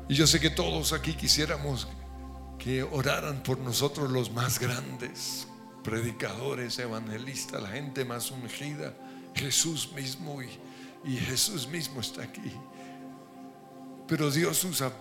Y 0.08 0.14
yo 0.14 0.26
sé 0.26 0.40
que 0.40 0.50
todos 0.50 0.92
aquí 0.92 1.14
quisiéramos 1.14 1.88
que 2.58 2.82
oraran 2.82 3.42
por 3.42 3.58
nosotros 3.58 4.10
los 4.10 4.30
más 4.32 4.58
grandes, 4.58 5.46
predicadores, 5.82 6.78
evangelistas, 6.78 7.62
la 7.62 7.68
gente 7.68 8.04
más 8.04 8.30
ungida, 8.30 8.94
Jesús 9.34 9.92
mismo 9.92 10.42
y, 10.42 10.48
y 11.04 11.16
Jesús 11.16 11.68
mismo 11.68 12.00
está 12.00 12.22
aquí. 12.22 12.52
Pero 14.06 14.30
Dios 14.30 14.62
usa 14.64 14.92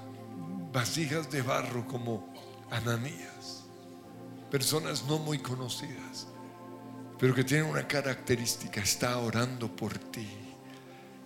vasijas 0.72 1.30
de 1.32 1.42
barro 1.42 1.88
como 1.88 2.34
Ananías, 2.72 3.64
personas 4.50 5.04
no 5.04 5.20
muy 5.20 5.40
conocidas, 5.40 6.28
pero 7.18 7.34
que 7.34 7.44
tienen 7.44 7.68
una 7.68 7.88
característica, 7.88 8.82
está 8.82 9.18
orando 9.20 9.74
por 9.74 9.98
ti. 9.98 10.28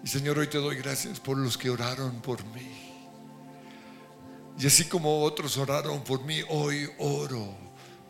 Y 0.04 0.08
Señor, 0.08 0.38
hoy 0.38 0.48
te 0.48 0.58
doy 0.58 0.78
gracias 0.78 1.20
por 1.20 1.38
los 1.38 1.58
que 1.58 1.70
oraron 1.70 2.22
por 2.22 2.44
mí. 2.48 2.90
Y 4.58 4.68
así 4.68 4.86
como 4.86 5.24
otros 5.24 5.58
oraron 5.58 6.04
por 6.04 6.24
mí, 6.24 6.42
hoy 6.50 6.90
oro 7.00 7.56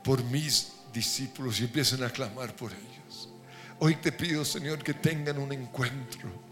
por 0.03 0.23
mis 0.23 0.73
discípulos 0.91 1.59
y 1.59 1.65
empiezan 1.65 2.03
a 2.03 2.09
clamar 2.09 2.55
por 2.55 2.71
ellos. 2.71 3.29
Hoy 3.79 3.95
te 3.95 4.11
pido, 4.11 4.43
Señor, 4.43 4.83
que 4.83 4.93
tengan 4.93 5.37
un 5.37 5.53
encuentro. 5.53 6.48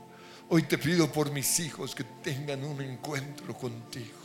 Hoy 0.50 0.64
te 0.64 0.78
pido 0.78 1.12
por 1.12 1.32
mis 1.32 1.60
hijos 1.60 1.94
que 1.94 2.06
tengan 2.24 2.64
un 2.64 2.82
encuentro 2.82 3.54
contigo. 3.54 4.16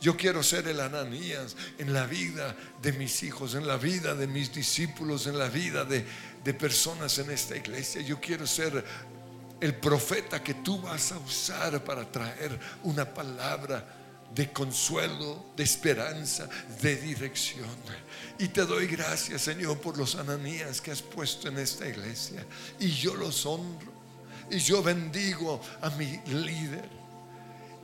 Yo 0.00 0.16
quiero 0.16 0.42
ser 0.42 0.68
el 0.68 0.80
Ananías 0.80 1.56
en 1.78 1.92
la 1.92 2.06
vida 2.06 2.54
de 2.80 2.92
mis 2.92 3.22
hijos, 3.22 3.54
en 3.54 3.66
la 3.66 3.76
vida 3.76 4.14
de 4.14 4.26
mis 4.26 4.52
discípulos, 4.52 5.26
en 5.26 5.38
la 5.38 5.48
vida 5.48 5.84
de, 5.84 6.04
de 6.44 6.54
personas 6.54 7.18
en 7.18 7.30
esta 7.30 7.56
iglesia. 7.56 8.00
Yo 8.02 8.20
quiero 8.20 8.46
ser 8.46 8.84
el 9.60 9.74
profeta 9.76 10.42
que 10.42 10.54
tú 10.54 10.80
vas 10.80 11.10
a 11.10 11.18
usar 11.18 11.82
para 11.82 12.10
traer 12.10 12.58
una 12.82 13.12
palabra 13.12 14.02
de 14.32 14.52
consuelo, 14.52 15.46
de 15.56 15.64
esperanza, 15.64 16.48
de 16.80 16.96
dirección. 16.96 17.70
Y 18.38 18.48
te 18.48 18.66
doy 18.66 18.86
gracias, 18.86 19.42
Señor, 19.42 19.80
por 19.80 19.96
los 19.96 20.16
ananías 20.16 20.80
que 20.80 20.90
has 20.90 21.02
puesto 21.02 21.48
en 21.48 21.58
esta 21.58 21.88
iglesia. 21.88 22.44
Y 22.78 22.90
yo 22.90 23.14
los 23.14 23.46
honro. 23.46 23.93
Y 24.50 24.58
yo 24.58 24.82
bendigo 24.82 25.60
a 25.80 25.90
mi 25.90 26.20
líder. 26.26 27.04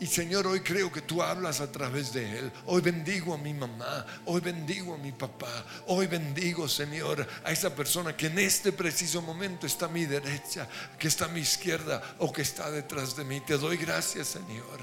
Y 0.01 0.07
Señor, 0.07 0.47
hoy 0.47 0.61
creo 0.61 0.91
que 0.91 1.03
tú 1.03 1.23
hablas 1.23 1.61
a 1.61 1.71
través 1.71 2.11
de 2.15 2.39
él. 2.39 2.53
Hoy 2.65 2.81
bendigo 2.81 3.35
a 3.35 3.39
mi 3.39 3.53
mamá. 3.53 4.07
Hoy 4.25 4.41
bendigo 4.41 4.95
a 4.95 4.99
mi 4.99 5.13
papá. 5.13 5.65
Hoy 5.89 6.07
bendigo, 6.07 6.67
Señor, 6.67 7.27
a 7.45 7.53
esa 7.53 7.75
persona 7.77 8.17
que 8.17 8.29
en 8.29 8.39
este 8.39 8.73
preciso 8.73 9.21
momento 9.21 9.67
está 9.67 9.87
a 9.87 9.91
mi 9.91 10.07
derecha, 10.07 10.67
que 10.99 11.09
está 11.09 11.27
a 11.27 11.29
mi 11.29 11.41
izquierda 11.41 12.01
o 12.19 12.33
que 12.33 12.41
está 12.41 12.71
detrás 12.71 13.15
de 13.15 13.25
mí. 13.25 13.41
Te 13.41 13.59
doy 13.59 13.77
gracias, 13.77 14.29
Señor. 14.29 14.81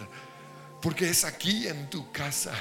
Porque 0.84 1.10
es 1.10 1.24
aquí 1.24 1.68
en 1.68 1.90
tu 1.90 2.12
casa 2.12 2.54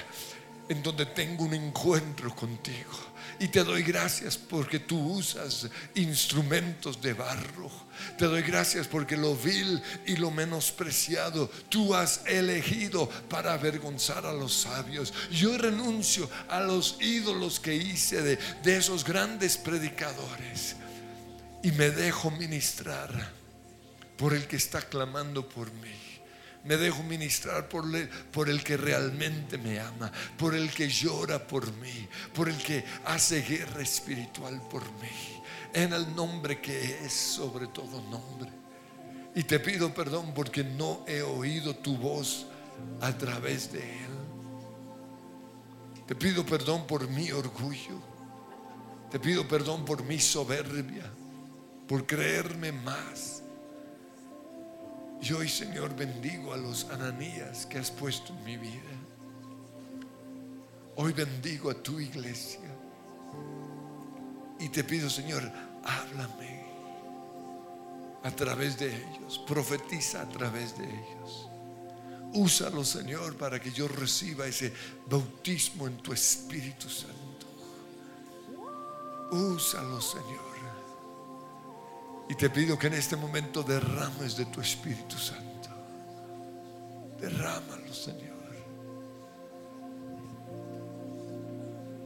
en 0.68 0.82
donde 0.82 1.06
tengo 1.06 1.44
un 1.44 1.54
encuentro 1.54 2.34
contigo. 2.34 2.92
Y 3.38 3.48
te 3.48 3.62
doy 3.62 3.82
gracias 3.82 4.38
porque 4.38 4.78
tú 4.78 4.98
usas 4.98 5.68
instrumentos 5.94 7.00
de 7.02 7.12
barro. 7.12 7.70
Te 8.16 8.24
doy 8.24 8.42
gracias 8.42 8.86
porque 8.86 9.16
lo 9.16 9.36
vil 9.36 9.82
y 10.06 10.16
lo 10.16 10.30
menospreciado 10.30 11.50
tú 11.68 11.94
has 11.94 12.22
elegido 12.26 13.08
para 13.28 13.52
avergonzar 13.52 14.24
a 14.24 14.32
los 14.32 14.54
sabios. 14.54 15.12
Yo 15.30 15.56
renuncio 15.58 16.30
a 16.48 16.60
los 16.60 16.96
ídolos 17.00 17.60
que 17.60 17.74
hice 17.74 18.22
de, 18.22 18.38
de 18.62 18.76
esos 18.76 19.04
grandes 19.04 19.58
predicadores 19.58 20.76
y 21.62 21.72
me 21.72 21.90
dejo 21.90 22.30
ministrar 22.30 23.32
por 24.16 24.32
el 24.32 24.46
que 24.46 24.56
está 24.56 24.80
clamando 24.80 25.46
por 25.46 25.70
mí. 25.72 26.05
Me 26.66 26.76
dejo 26.76 27.02
ministrar 27.04 27.68
por, 27.68 27.86
le- 27.86 28.06
por 28.32 28.48
el 28.48 28.62
que 28.64 28.76
realmente 28.76 29.56
me 29.56 29.78
ama, 29.78 30.10
por 30.36 30.54
el 30.54 30.70
que 30.70 30.88
llora 30.88 31.38
por 31.46 31.72
mí, 31.76 32.08
por 32.34 32.48
el 32.48 32.56
que 32.58 32.84
hace 33.04 33.42
guerra 33.42 33.82
espiritual 33.82 34.60
por 34.68 34.82
mí, 35.00 35.42
en 35.72 35.92
el 35.92 36.14
nombre 36.16 36.60
que 36.60 37.04
es 37.04 37.12
sobre 37.12 37.68
todo 37.68 38.02
nombre. 38.10 38.50
Y 39.34 39.42
te 39.44 39.60
pido 39.60 39.92
perdón 39.94 40.32
porque 40.34 40.64
no 40.64 41.04
he 41.06 41.22
oído 41.22 41.76
tu 41.76 41.96
voz 41.96 42.46
a 43.00 43.16
través 43.16 43.70
de 43.72 43.80
él. 43.80 44.10
Te 46.06 46.14
pido 46.14 46.44
perdón 46.46 46.86
por 46.86 47.08
mi 47.08 47.30
orgullo. 47.32 48.00
Te 49.10 49.20
pido 49.20 49.46
perdón 49.46 49.84
por 49.84 50.02
mi 50.04 50.18
soberbia, 50.18 51.04
por 51.86 52.06
creerme 52.06 52.72
más. 52.72 53.35
Y 55.20 55.32
hoy, 55.32 55.48
Señor, 55.48 55.94
bendigo 55.96 56.52
a 56.52 56.56
los 56.56 56.84
ananías 56.90 57.66
que 57.66 57.78
has 57.78 57.90
puesto 57.90 58.32
en 58.32 58.44
mi 58.44 58.56
vida. 58.56 58.82
Hoy 60.96 61.12
bendigo 61.12 61.70
a 61.70 61.74
tu 61.74 61.98
iglesia. 61.98 62.60
Y 64.58 64.68
te 64.68 64.84
pido, 64.84 65.10
Señor, 65.10 65.42
háblame 65.84 66.64
a 68.22 68.30
través 68.30 68.78
de 68.78 68.94
ellos. 68.94 69.40
Profetiza 69.46 70.22
a 70.22 70.28
través 70.28 70.76
de 70.78 70.84
ellos. 70.84 71.48
Úsalo, 72.34 72.84
Señor, 72.84 73.36
para 73.36 73.60
que 73.60 73.70
yo 73.70 73.88
reciba 73.88 74.46
ese 74.46 74.72
bautismo 75.06 75.86
en 75.86 75.96
tu 75.98 76.12
Espíritu 76.12 76.88
Santo. 76.88 77.46
Úsalo, 79.30 80.00
Señor. 80.00 80.45
Y 82.28 82.34
te 82.34 82.50
pido 82.50 82.78
que 82.78 82.88
en 82.88 82.94
este 82.94 83.16
momento 83.16 83.62
derrames 83.62 84.36
de 84.36 84.46
tu 84.46 84.60
Espíritu 84.60 85.16
Santo. 85.16 85.68
Derrámalo, 87.20 87.92
Señor. 87.92 88.36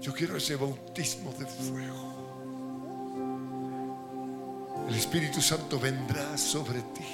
Yo 0.01 0.13
quiero 0.15 0.37
ese 0.37 0.57
bautismo 0.57 1.33
de 1.39 1.47
fuego. 1.47 2.11
El 4.89 4.95
Espíritu 4.95 5.41
Santo 5.41 5.79
vendrá 5.79 6.37
sobre 6.37 6.81
ti 6.81 7.05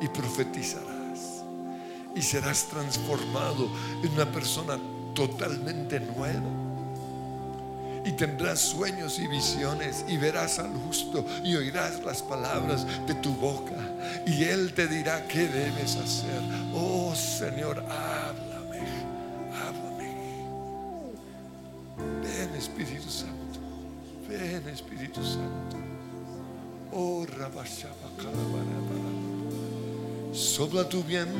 y 0.00 0.08
profetizarás. 0.08 1.44
Y 2.14 2.22
serás 2.22 2.68
transformado 2.68 3.70
en 4.02 4.12
una 4.12 4.30
persona 4.30 4.78
totalmente 5.14 5.98
nueva 5.98 6.61
y 8.04 8.12
tendrás 8.12 8.60
sueños 8.60 9.18
y 9.18 9.26
visiones 9.28 10.04
y 10.08 10.16
verás 10.16 10.58
al 10.58 10.72
justo 10.72 11.24
y 11.44 11.54
oirás 11.54 12.02
las 12.04 12.22
palabras 12.22 12.86
de 13.06 13.14
tu 13.14 13.34
boca 13.34 13.76
y 14.26 14.44
Él 14.44 14.72
te 14.74 14.88
dirá 14.88 15.26
qué 15.28 15.46
debes 15.48 15.96
hacer. 15.96 16.40
Oh 16.74 17.14
Señor, 17.14 17.78
háblame, 17.88 18.80
háblame. 19.54 20.12
Ven 22.22 22.54
Espíritu 22.56 23.10
Santo, 23.10 23.60
ven 24.28 24.68
Espíritu 24.68 25.22
Santo. 25.24 25.76
Oh 26.92 27.24
Rabashaba 27.24 27.94
Sopla 30.32 30.88
tu 30.88 31.02
viento, 31.02 31.32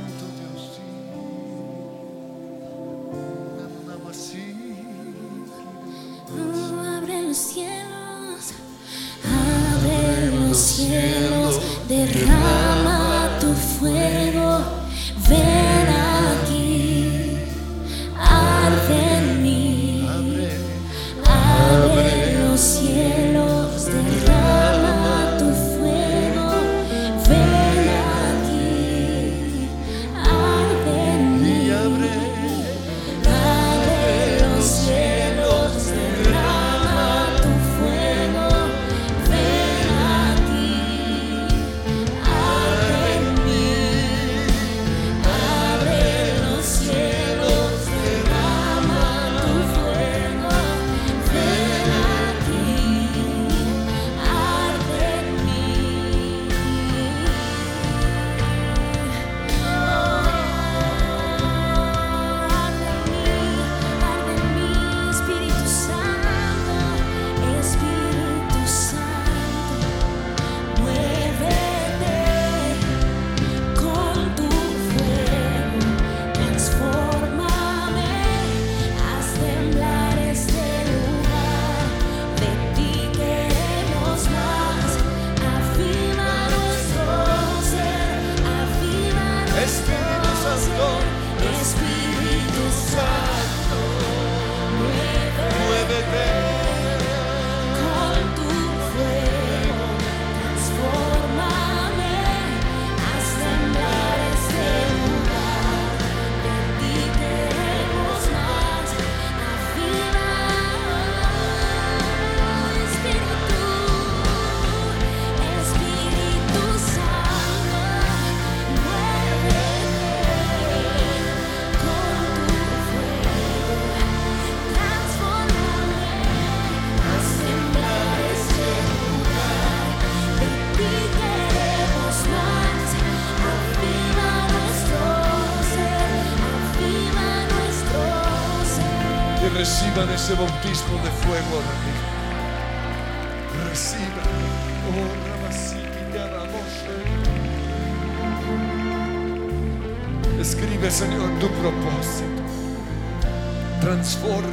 Transforma. 153.93 154.49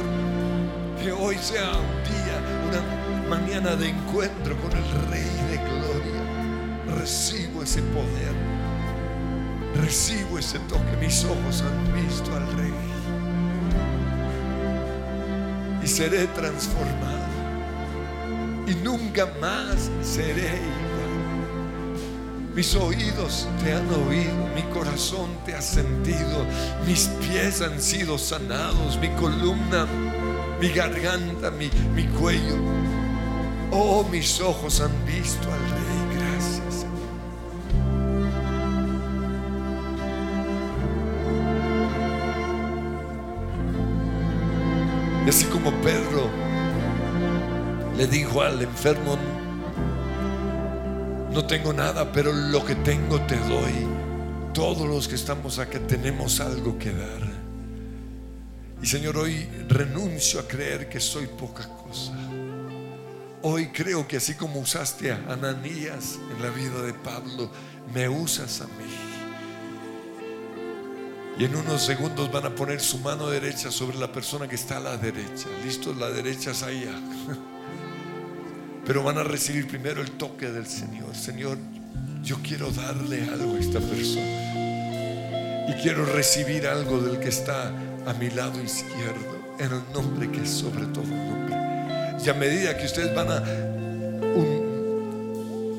Que 1.02 1.10
hoy 1.12 1.34
sea 1.38 1.70
un 1.70 2.04
día, 2.04 2.36
una 2.68 3.26
mañana 3.26 3.74
de 3.74 3.88
encuentro 3.88 4.54
con 4.60 4.70
el 4.70 4.84
Rey 5.08 5.24
de 5.50 5.56
Gloria. 5.56 6.98
Recibo 6.98 7.62
ese 7.62 7.80
poder. 7.80 8.34
Recibo 9.76 10.38
ese 10.38 10.58
toque. 10.68 10.94
Mis 11.00 11.24
ojos 11.24 11.62
han 11.62 12.06
visto 12.06 12.36
al 12.36 12.52
Rey. 12.58 12.74
Y 15.82 15.86
seré 15.86 16.26
transformado. 16.26 17.30
Y 18.66 18.74
nunca 18.84 19.26
más 19.40 19.90
seré. 20.02 20.79
Mis 22.54 22.74
oídos 22.74 23.46
te 23.62 23.72
han 23.72 23.88
oído, 23.88 24.48
mi 24.54 24.62
corazón 24.74 25.30
te 25.46 25.54
ha 25.54 25.62
sentido, 25.62 26.44
mis 26.84 27.08
pies 27.20 27.62
han 27.62 27.80
sido 27.80 28.18
sanados, 28.18 28.98
mi 28.98 29.08
columna, 29.10 29.86
mi 30.60 30.68
garganta, 30.68 31.50
mi, 31.52 31.70
mi 31.94 32.04
cuello. 32.06 32.56
Oh, 33.70 34.04
mis 34.10 34.40
ojos 34.40 34.80
han 34.80 34.90
visto 35.06 35.50
al 35.52 35.60
Rey. 35.60 36.18
Gracias. 36.18 36.86
Y 45.24 45.28
así 45.28 45.44
como 45.46 45.70
Pedro 45.82 46.28
le 47.96 48.06
dijo 48.08 48.42
al 48.42 48.60
enfermo, 48.60 49.16
no 51.32 51.44
tengo 51.46 51.72
nada, 51.72 52.10
pero 52.12 52.32
lo 52.32 52.64
que 52.64 52.74
tengo 52.76 53.20
te 53.22 53.36
doy. 53.36 53.86
Todos 54.52 54.88
los 54.88 55.06
que 55.06 55.14
estamos 55.14 55.58
acá 55.58 55.78
tenemos 55.86 56.40
algo 56.40 56.76
que 56.78 56.92
dar. 56.92 57.30
Y 58.82 58.86
Señor, 58.86 59.16
hoy 59.18 59.48
renuncio 59.68 60.40
a 60.40 60.48
creer 60.48 60.88
que 60.88 61.00
soy 61.00 61.26
poca 61.26 61.68
cosa. 61.68 62.12
Hoy 63.42 63.68
creo 63.68 64.06
que 64.08 64.16
así 64.16 64.34
como 64.34 64.60
usaste 64.60 65.12
a 65.12 65.24
Ananías 65.28 66.18
en 66.30 66.42
la 66.42 66.50
vida 66.50 66.82
de 66.82 66.94
Pablo, 66.94 67.50
me 67.94 68.08
usas 68.08 68.60
a 68.60 68.66
mí. 68.66 69.10
Y 71.38 71.44
en 71.44 71.56
unos 71.56 71.82
segundos 71.82 72.30
van 72.30 72.46
a 72.46 72.54
poner 72.54 72.80
su 72.80 72.98
mano 72.98 73.30
derecha 73.30 73.70
sobre 73.70 73.96
la 73.98 74.12
persona 74.12 74.48
que 74.48 74.56
está 74.56 74.78
a 74.78 74.80
la 74.80 74.96
derecha. 74.96 75.46
Listo, 75.64 75.94
la 75.94 76.10
derecha 76.10 76.50
es 76.50 76.62
allá. 76.62 76.92
Pero 78.90 79.04
van 79.04 79.18
a 79.18 79.22
recibir 79.22 79.68
primero 79.68 80.02
el 80.02 80.10
toque 80.10 80.50
del 80.50 80.66
Señor. 80.66 81.14
Señor, 81.14 81.58
yo 82.24 82.38
quiero 82.42 82.72
darle 82.72 83.22
algo 83.22 83.54
a 83.54 83.60
esta 83.60 83.78
persona. 83.78 85.68
Y 85.68 85.80
quiero 85.80 86.04
recibir 86.06 86.66
algo 86.66 87.00
del 87.00 87.20
que 87.20 87.28
está 87.28 87.68
a 87.68 88.12
mi 88.14 88.30
lado 88.30 88.60
izquierdo. 88.60 89.54
En 89.60 89.66
el 89.66 89.82
nombre 89.94 90.28
que 90.32 90.42
es 90.42 90.50
sobre 90.50 90.86
todo 90.86 91.04
nombre. 91.04 91.54
Y 92.26 92.28
a 92.30 92.34
medida 92.34 92.76
que 92.76 92.86
ustedes 92.86 93.14
van 93.14 93.28
a 93.30 93.44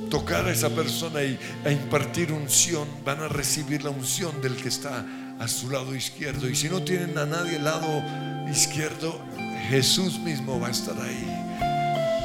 tocar 0.10 0.46
a 0.46 0.52
esa 0.54 0.70
persona 0.70 1.22
y 1.22 1.38
impartir 1.70 2.32
unción, 2.32 2.88
van 3.04 3.20
a 3.20 3.28
recibir 3.28 3.84
la 3.84 3.90
unción 3.90 4.42
del 4.42 4.56
que 4.56 4.70
está 4.70 5.06
a 5.38 5.50
su 5.50 5.70
lado 5.70 5.94
izquierdo. 5.94 6.50
Y 6.50 6.56
si 6.56 6.70
no 6.70 6.82
tienen 6.82 7.18
a 7.18 7.26
nadie 7.26 7.58
al 7.58 7.66
lado 7.66 8.50
izquierdo, 8.50 9.20
Jesús 9.68 10.18
mismo 10.20 10.62
va 10.62 10.70
a 10.70 10.72
estar 10.72 10.96
ahí. 10.98 11.51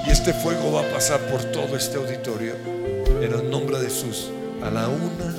Y 0.07 0.11
este 0.11 0.33
fuego 0.33 0.73
va 0.73 0.83
a 0.83 0.93
pasar 0.93 1.19
por 1.21 1.43
todo 1.45 1.77
este 1.77 1.97
auditorio 1.97 2.55
en 3.21 3.33
el 3.33 3.51
nombre 3.51 3.79
de 3.79 3.87
Jesús. 3.87 4.31
A 4.63 4.71
la 4.71 4.89
una, 4.89 5.35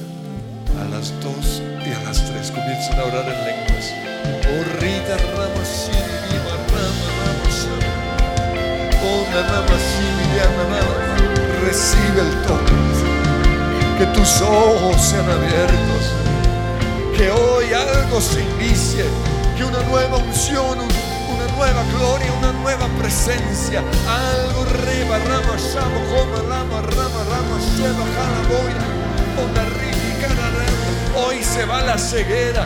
a 0.82 0.86
las 0.89 1.13
dos 1.22 1.61
y 1.86 1.91
a 1.91 2.03
las 2.03 2.26
tres. 2.26 2.51
Comiencen 2.51 2.99
a 2.99 3.03
orar 3.05 3.26
en 3.26 3.45
lenguas. 3.45 3.93
Oh, 4.26 4.63
Rita, 4.82 5.18
rama, 5.36 5.47
Recibe 11.65 12.22
el 12.22 12.41
toque. 12.43 12.74
Que 13.97 14.05
tus 14.07 14.41
ojos 14.41 15.01
sean 15.01 15.30
abiertos. 15.30 16.13
Que 17.15 17.32
hoy 17.32 17.74
algo 17.74 18.22
se 18.22 18.41
inicie. 18.41 19.05
Que 19.57 19.63
una 19.63 19.82
nueva 19.84 20.18
unción, 20.18 20.78
una 21.28 21.47
nueva 21.55 21.84
gloria, 21.95 22.32
una 22.34 22.51
nueva 22.53 22.88
presencia. 22.99 23.84
Algo 24.07 24.65
reba, 24.86 25.17
rama, 25.19 25.55
shamo, 25.57 25.99
coma, 26.11 26.41
rama, 26.49 26.82
rama, 26.82 27.21
rama, 27.32 27.57
jalaboya. 28.15 28.84
Onda 29.43 29.63
Hoy 31.15 31.43
se 31.43 31.65
va 31.65 31.82
la 31.82 31.97
ceguera. 31.97 32.65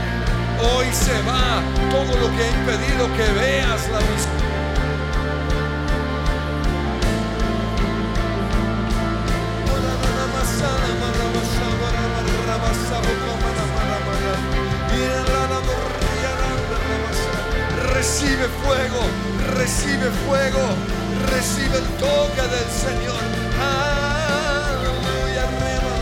Hoy 0.61 0.85
se 0.91 1.17
va 1.23 1.61
todo 1.89 2.19
lo 2.19 2.27
que 2.35 2.43
ha 2.43 2.51
impedido 2.59 3.07
que 3.15 3.31
veas 3.39 3.89
la 3.89 3.99
visión 3.99 4.40
Recibe 18.01 18.47
fuego, 18.65 18.99
recibe 19.57 20.09
fuego, 20.25 20.63
recibe 21.29 21.77
el 21.77 21.87
toque 21.99 22.41
del 22.41 22.69
Señor. 22.71 23.21
Aleluya, 23.61 25.45
rema 25.61 26.01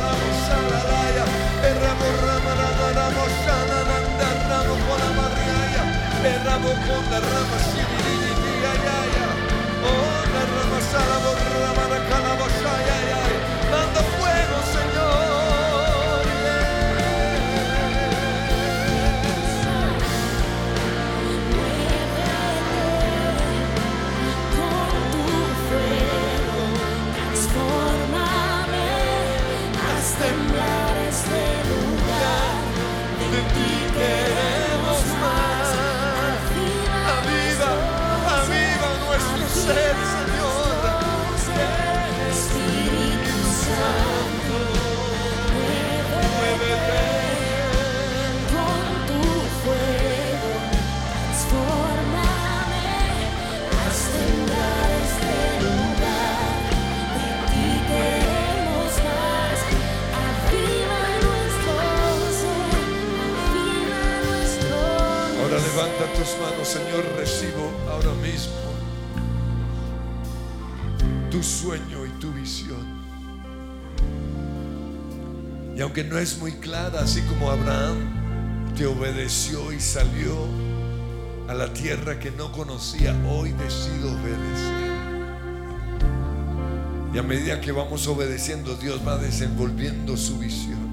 Señor. 66.64 67.04
Recibo 67.18 67.72
ahora 67.90 68.14
mismo 68.22 68.54
tu 71.32 71.42
sueño 71.44 72.06
y 72.06 72.10
tu 72.20 72.32
visión. 72.32 73.00
Y 75.76 75.82
aunque 75.82 76.04
no 76.04 76.18
es 76.18 76.38
muy 76.40 76.54
clara, 76.54 77.02
así 77.02 77.22
como 77.22 77.50
Abraham 77.50 78.74
te 78.76 78.86
obedeció 78.86 79.72
y 79.72 79.80
salió 79.80 80.36
a 81.48 81.54
la 81.54 81.72
tierra 81.72 82.20
que 82.20 82.32
no 82.32 82.52
conocía, 82.52 83.16
hoy 83.30 83.52
decido 83.54 84.12
obedecer. 84.12 84.90
Y 87.14 87.18
a 87.18 87.24
medida 87.24 87.62
que 87.62 87.72
vamos 87.72 88.08
obedeciendo, 88.08 88.76
Dios 88.76 89.02
va 89.08 89.18
desenvolviendo 89.18 90.18
su 90.18 90.38
visión. 90.38 90.89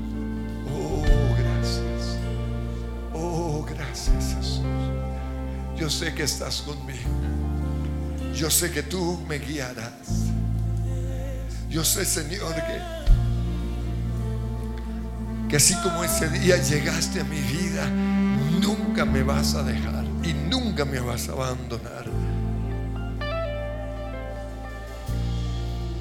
Yo 5.86 5.90
sé 5.90 6.12
que 6.12 6.24
estás 6.24 6.62
conmigo. 6.62 7.08
Yo 8.34 8.50
sé 8.50 8.72
que 8.72 8.82
tú 8.82 9.24
me 9.28 9.38
guiarás. 9.38 9.92
Yo 11.70 11.84
sé, 11.84 12.04
Señor, 12.04 12.52
que, 12.56 12.80
que 15.48 15.54
así 15.54 15.76
como 15.84 16.02
ese 16.02 16.28
día 16.28 16.56
llegaste 16.56 17.20
a 17.20 17.24
mi 17.24 17.40
vida, 17.40 17.86
nunca 18.60 19.04
me 19.04 19.22
vas 19.22 19.54
a 19.54 19.62
dejar 19.62 20.04
y 20.24 20.32
nunca 20.34 20.84
me 20.84 20.98
vas 20.98 21.28
a 21.28 21.34
abandonar. 21.34 22.06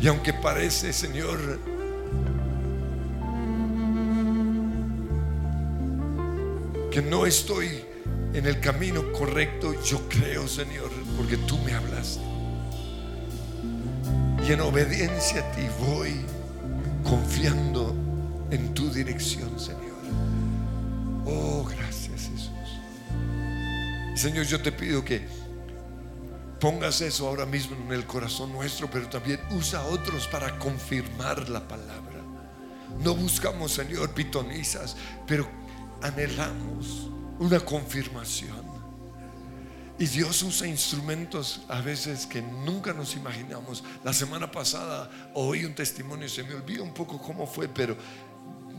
Y 0.02 0.08
aunque 0.08 0.34
parece, 0.34 0.94
Señor, 0.94 1.60
que 6.90 7.04
no 7.04 7.28
estoy 7.28 7.86
en 8.36 8.46
el 8.46 8.60
camino 8.60 9.14
correcto, 9.14 9.82
yo 9.82 10.10
creo, 10.10 10.46
Señor, 10.46 10.92
porque 11.16 11.38
tú 11.38 11.58
me 11.60 11.74
hablaste. 11.74 12.22
Y 14.46 14.52
en 14.52 14.60
obediencia 14.60 15.40
a 15.40 15.52
ti 15.54 15.62
voy 15.80 16.14
confiando 17.04 17.96
en 18.52 18.74
tu 18.74 18.92
dirección, 18.92 19.58
Señor. 19.58 19.86
Oh, 21.26 21.64
gracias 21.64 22.30
Jesús. 22.30 22.52
Señor, 24.16 24.46
yo 24.46 24.62
te 24.62 24.74
pido 24.74 25.04
que 25.06 25.26
pongas 26.60 27.00
eso 27.00 27.30
ahora 27.30 27.46
mismo 27.46 27.78
en 27.78 27.94
el 27.94 28.06
corazón 28.06 28.52
nuestro, 28.52 28.90
pero 28.92 29.08
también 29.08 29.40
usa 29.52 29.80
a 29.80 29.86
otros 29.86 30.28
para 30.28 30.60
confirmar 30.60 31.48
la 31.48 31.66
palabra. 31.66 32.22
No 33.02 33.16
buscamos, 33.16 33.72
Señor, 33.72 34.14
pitonizas, 34.14 34.98
pero 35.26 35.48
anhelamos 36.02 37.15
una 37.40 37.60
confirmación. 37.60 38.76
Y 39.98 40.06
Dios 40.08 40.44
usa 40.44 40.68
instrumentos 40.68 41.62
a 41.70 41.80
veces 41.80 42.26
que 42.26 42.42
nunca 42.42 42.92
nos 42.94 43.16
imaginamos. 43.16 43.82
La 44.04 44.12
semana 44.12 44.52
pasada 44.52 45.10
oí 45.34 45.64
un 45.64 45.74
testimonio, 45.74 46.28
se 46.28 46.44
me 46.44 46.54
olvida 46.54 46.84
un 46.84 46.94
poco 46.94 47.18
cómo 47.18 47.48
fue, 47.48 47.70
pero 47.70 47.96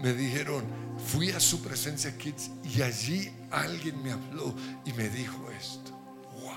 me 0.02 0.12
dijeron, 0.12 0.62
fui 1.06 1.30
a 1.30 1.40
su 1.40 1.62
presencia 1.62 2.16
Kids 2.18 2.50
y 2.64 2.82
allí 2.82 3.32
alguien 3.50 4.02
me 4.02 4.12
habló 4.12 4.54
y 4.84 4.92
me 4.92 5.08
dijo 5.08 5.50
esto. 5.58 5.90
Wow. 6.42 6.52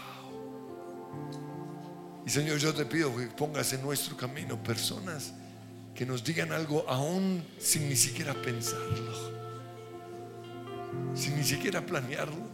Y 2.26 2.30
Señor, 2.30 2.58
yo 2.58 2.74
te 2.74 2.86
pido 2.86 3.16
que 3.16 3.28
pongas 3.28 3.72
en 3.72 3.82
nuestro 3.82 4.18
camino 4.18 4.62
personas 4.62 5.32
que 5.96 6.06
nos 6.06 6.22
digan 6.22 6.52
algo 6.52 6.84
aún 6.90 7.46
sin 7.60 7.88
ni 7.88 7.96
siquiera 7.96 8.34
pensarlo 8.34 9.39
sin 11.14 11.36
ni 11.36 11.44
siquiera 11.44 11.86
planearlo. 11.86 12.50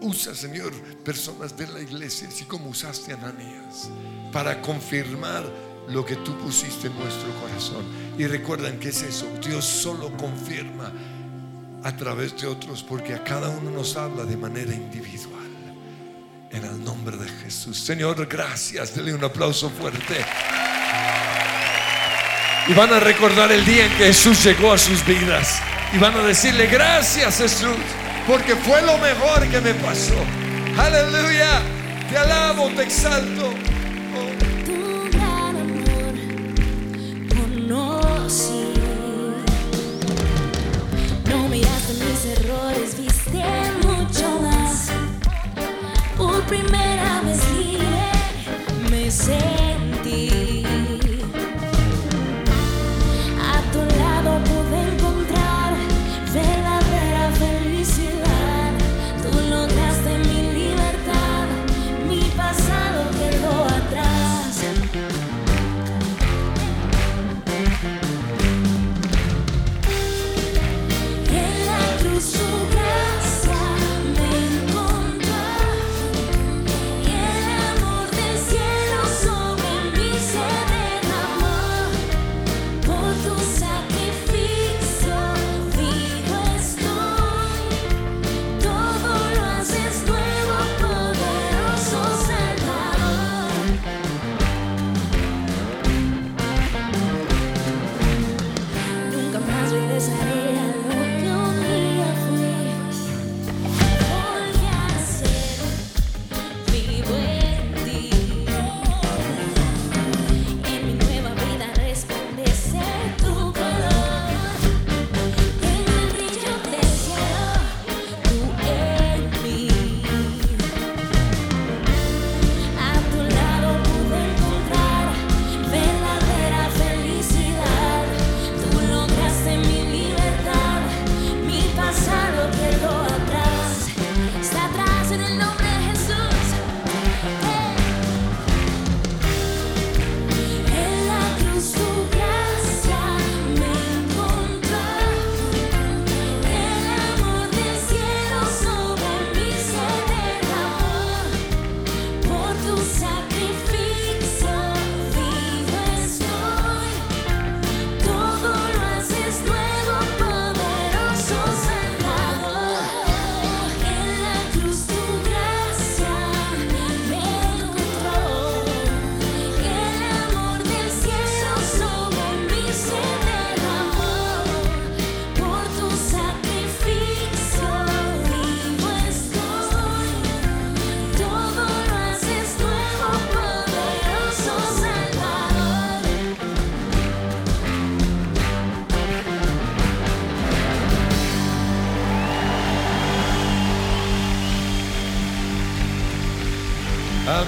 Usa, 0.00 0.34
Señor, 0.34 0.72
personas 1.04 1.56
de 1.56 1.66
la 1.66 1.80
iglesia, 1.80 2.28
así 2.28 2.44
como 2.44 2.70
usaste 2.70 3.12
a 3.12 3.16
Ananías, 3.16 3.90
para 4.32 4.62
confirmar 4.62 5.44
lo 5.88 6.04
que 6.04 6.16
tú 6.16 6.36
pusiste 6.38 6.86
en 6.86 6.98
nuestro 6.98 7.28
corazón. 7.40 7.84
Y 8.18 8.26
recuerden 8.26 8.78
que 8.78 8.88
es 8.88 9.02
eso, 9.02 9.26
Dios 9.46 9.64
solo 9.64 10.16
confirma 10.16 10.92
a 11.82 11.96
través 11.96 12.40
de 12.40 12.46
otros, 12.46 12.82
porque 12.82 13.14
a 13.14 13.24
cada 13.24 13.48
uno 13.48 13.70
nos 13.70 13.96
habla 13.96 14.24
de 14.24 14.36
manera 14.36 14.72
individual. 14.72 15.38
En 16.50 16.64
el 16.64 16.82
nombre 16.82 17.16
de 17.16 17.28
Jesús. 17.28 17.78
Señor, 17.78 18.26
gracias. 18.26 18.94
Dele 18.94 19.14
un 19.14 19.22
aplauso 19.22 19.70
fuerte. 19.70 20.24
Y 22.66 22.74
van 22.74 22.92
a 22.92 22.98
recordar 22.98 23.52
el 23.52 23.64
día 23.64 23.86
en 23.86 23.92
que 23.92 24.06
Jesús 24.06 24.44
llegó 24.44 24.72
a 24.72 24.78
sus 24.78 25.06
vidas. 25.06 25.60
Y 25.92 25.98
van 25.98 26.14
a 26.14 26.22
decirle, 26.22 26.68
gracias 26.68 27.38
Jesús, 27.38 27.76
porque 28.26 28.54
fue 28.54 28.80
lo 28.82 28.96
mejor 28.98 29.46
que 29.48 29.60
me 29.60 29.74
pasó. 29.74 30.14
Aleluya, 30.78 31.62
te 32.08 32.16
alabo, 32.16 32.68
te 32.70 32.82
exalto. 32.84 33.46
Oh. 34.14 34.30
Tu 34.64 35.10
gran 35.10 35.56
amor 35.56 36.14
conocí. 37.28 38.72
No 41.28 41.48
miraste 41.48 41.94
mis 41.94 42.24
errores, 42.38 42.96
viste 42.96 43.42
mucho 43.82 44.40
más. 44.42 44.90
Por 46.16 46.40
primera 46.42 47.20
vez 47.22 47.40
libre 47.58 48.12
me 48.90 49.10
sé. 49.10 49.69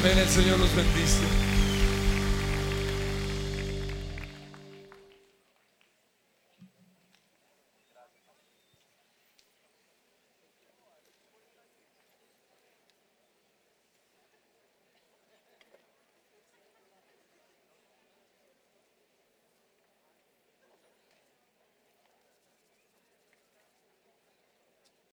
Amén, 0.02 0.18
el 0.18 0.28
Señor 0.28 0.58
los 0.58 0.74
bendice. 0.74 1.21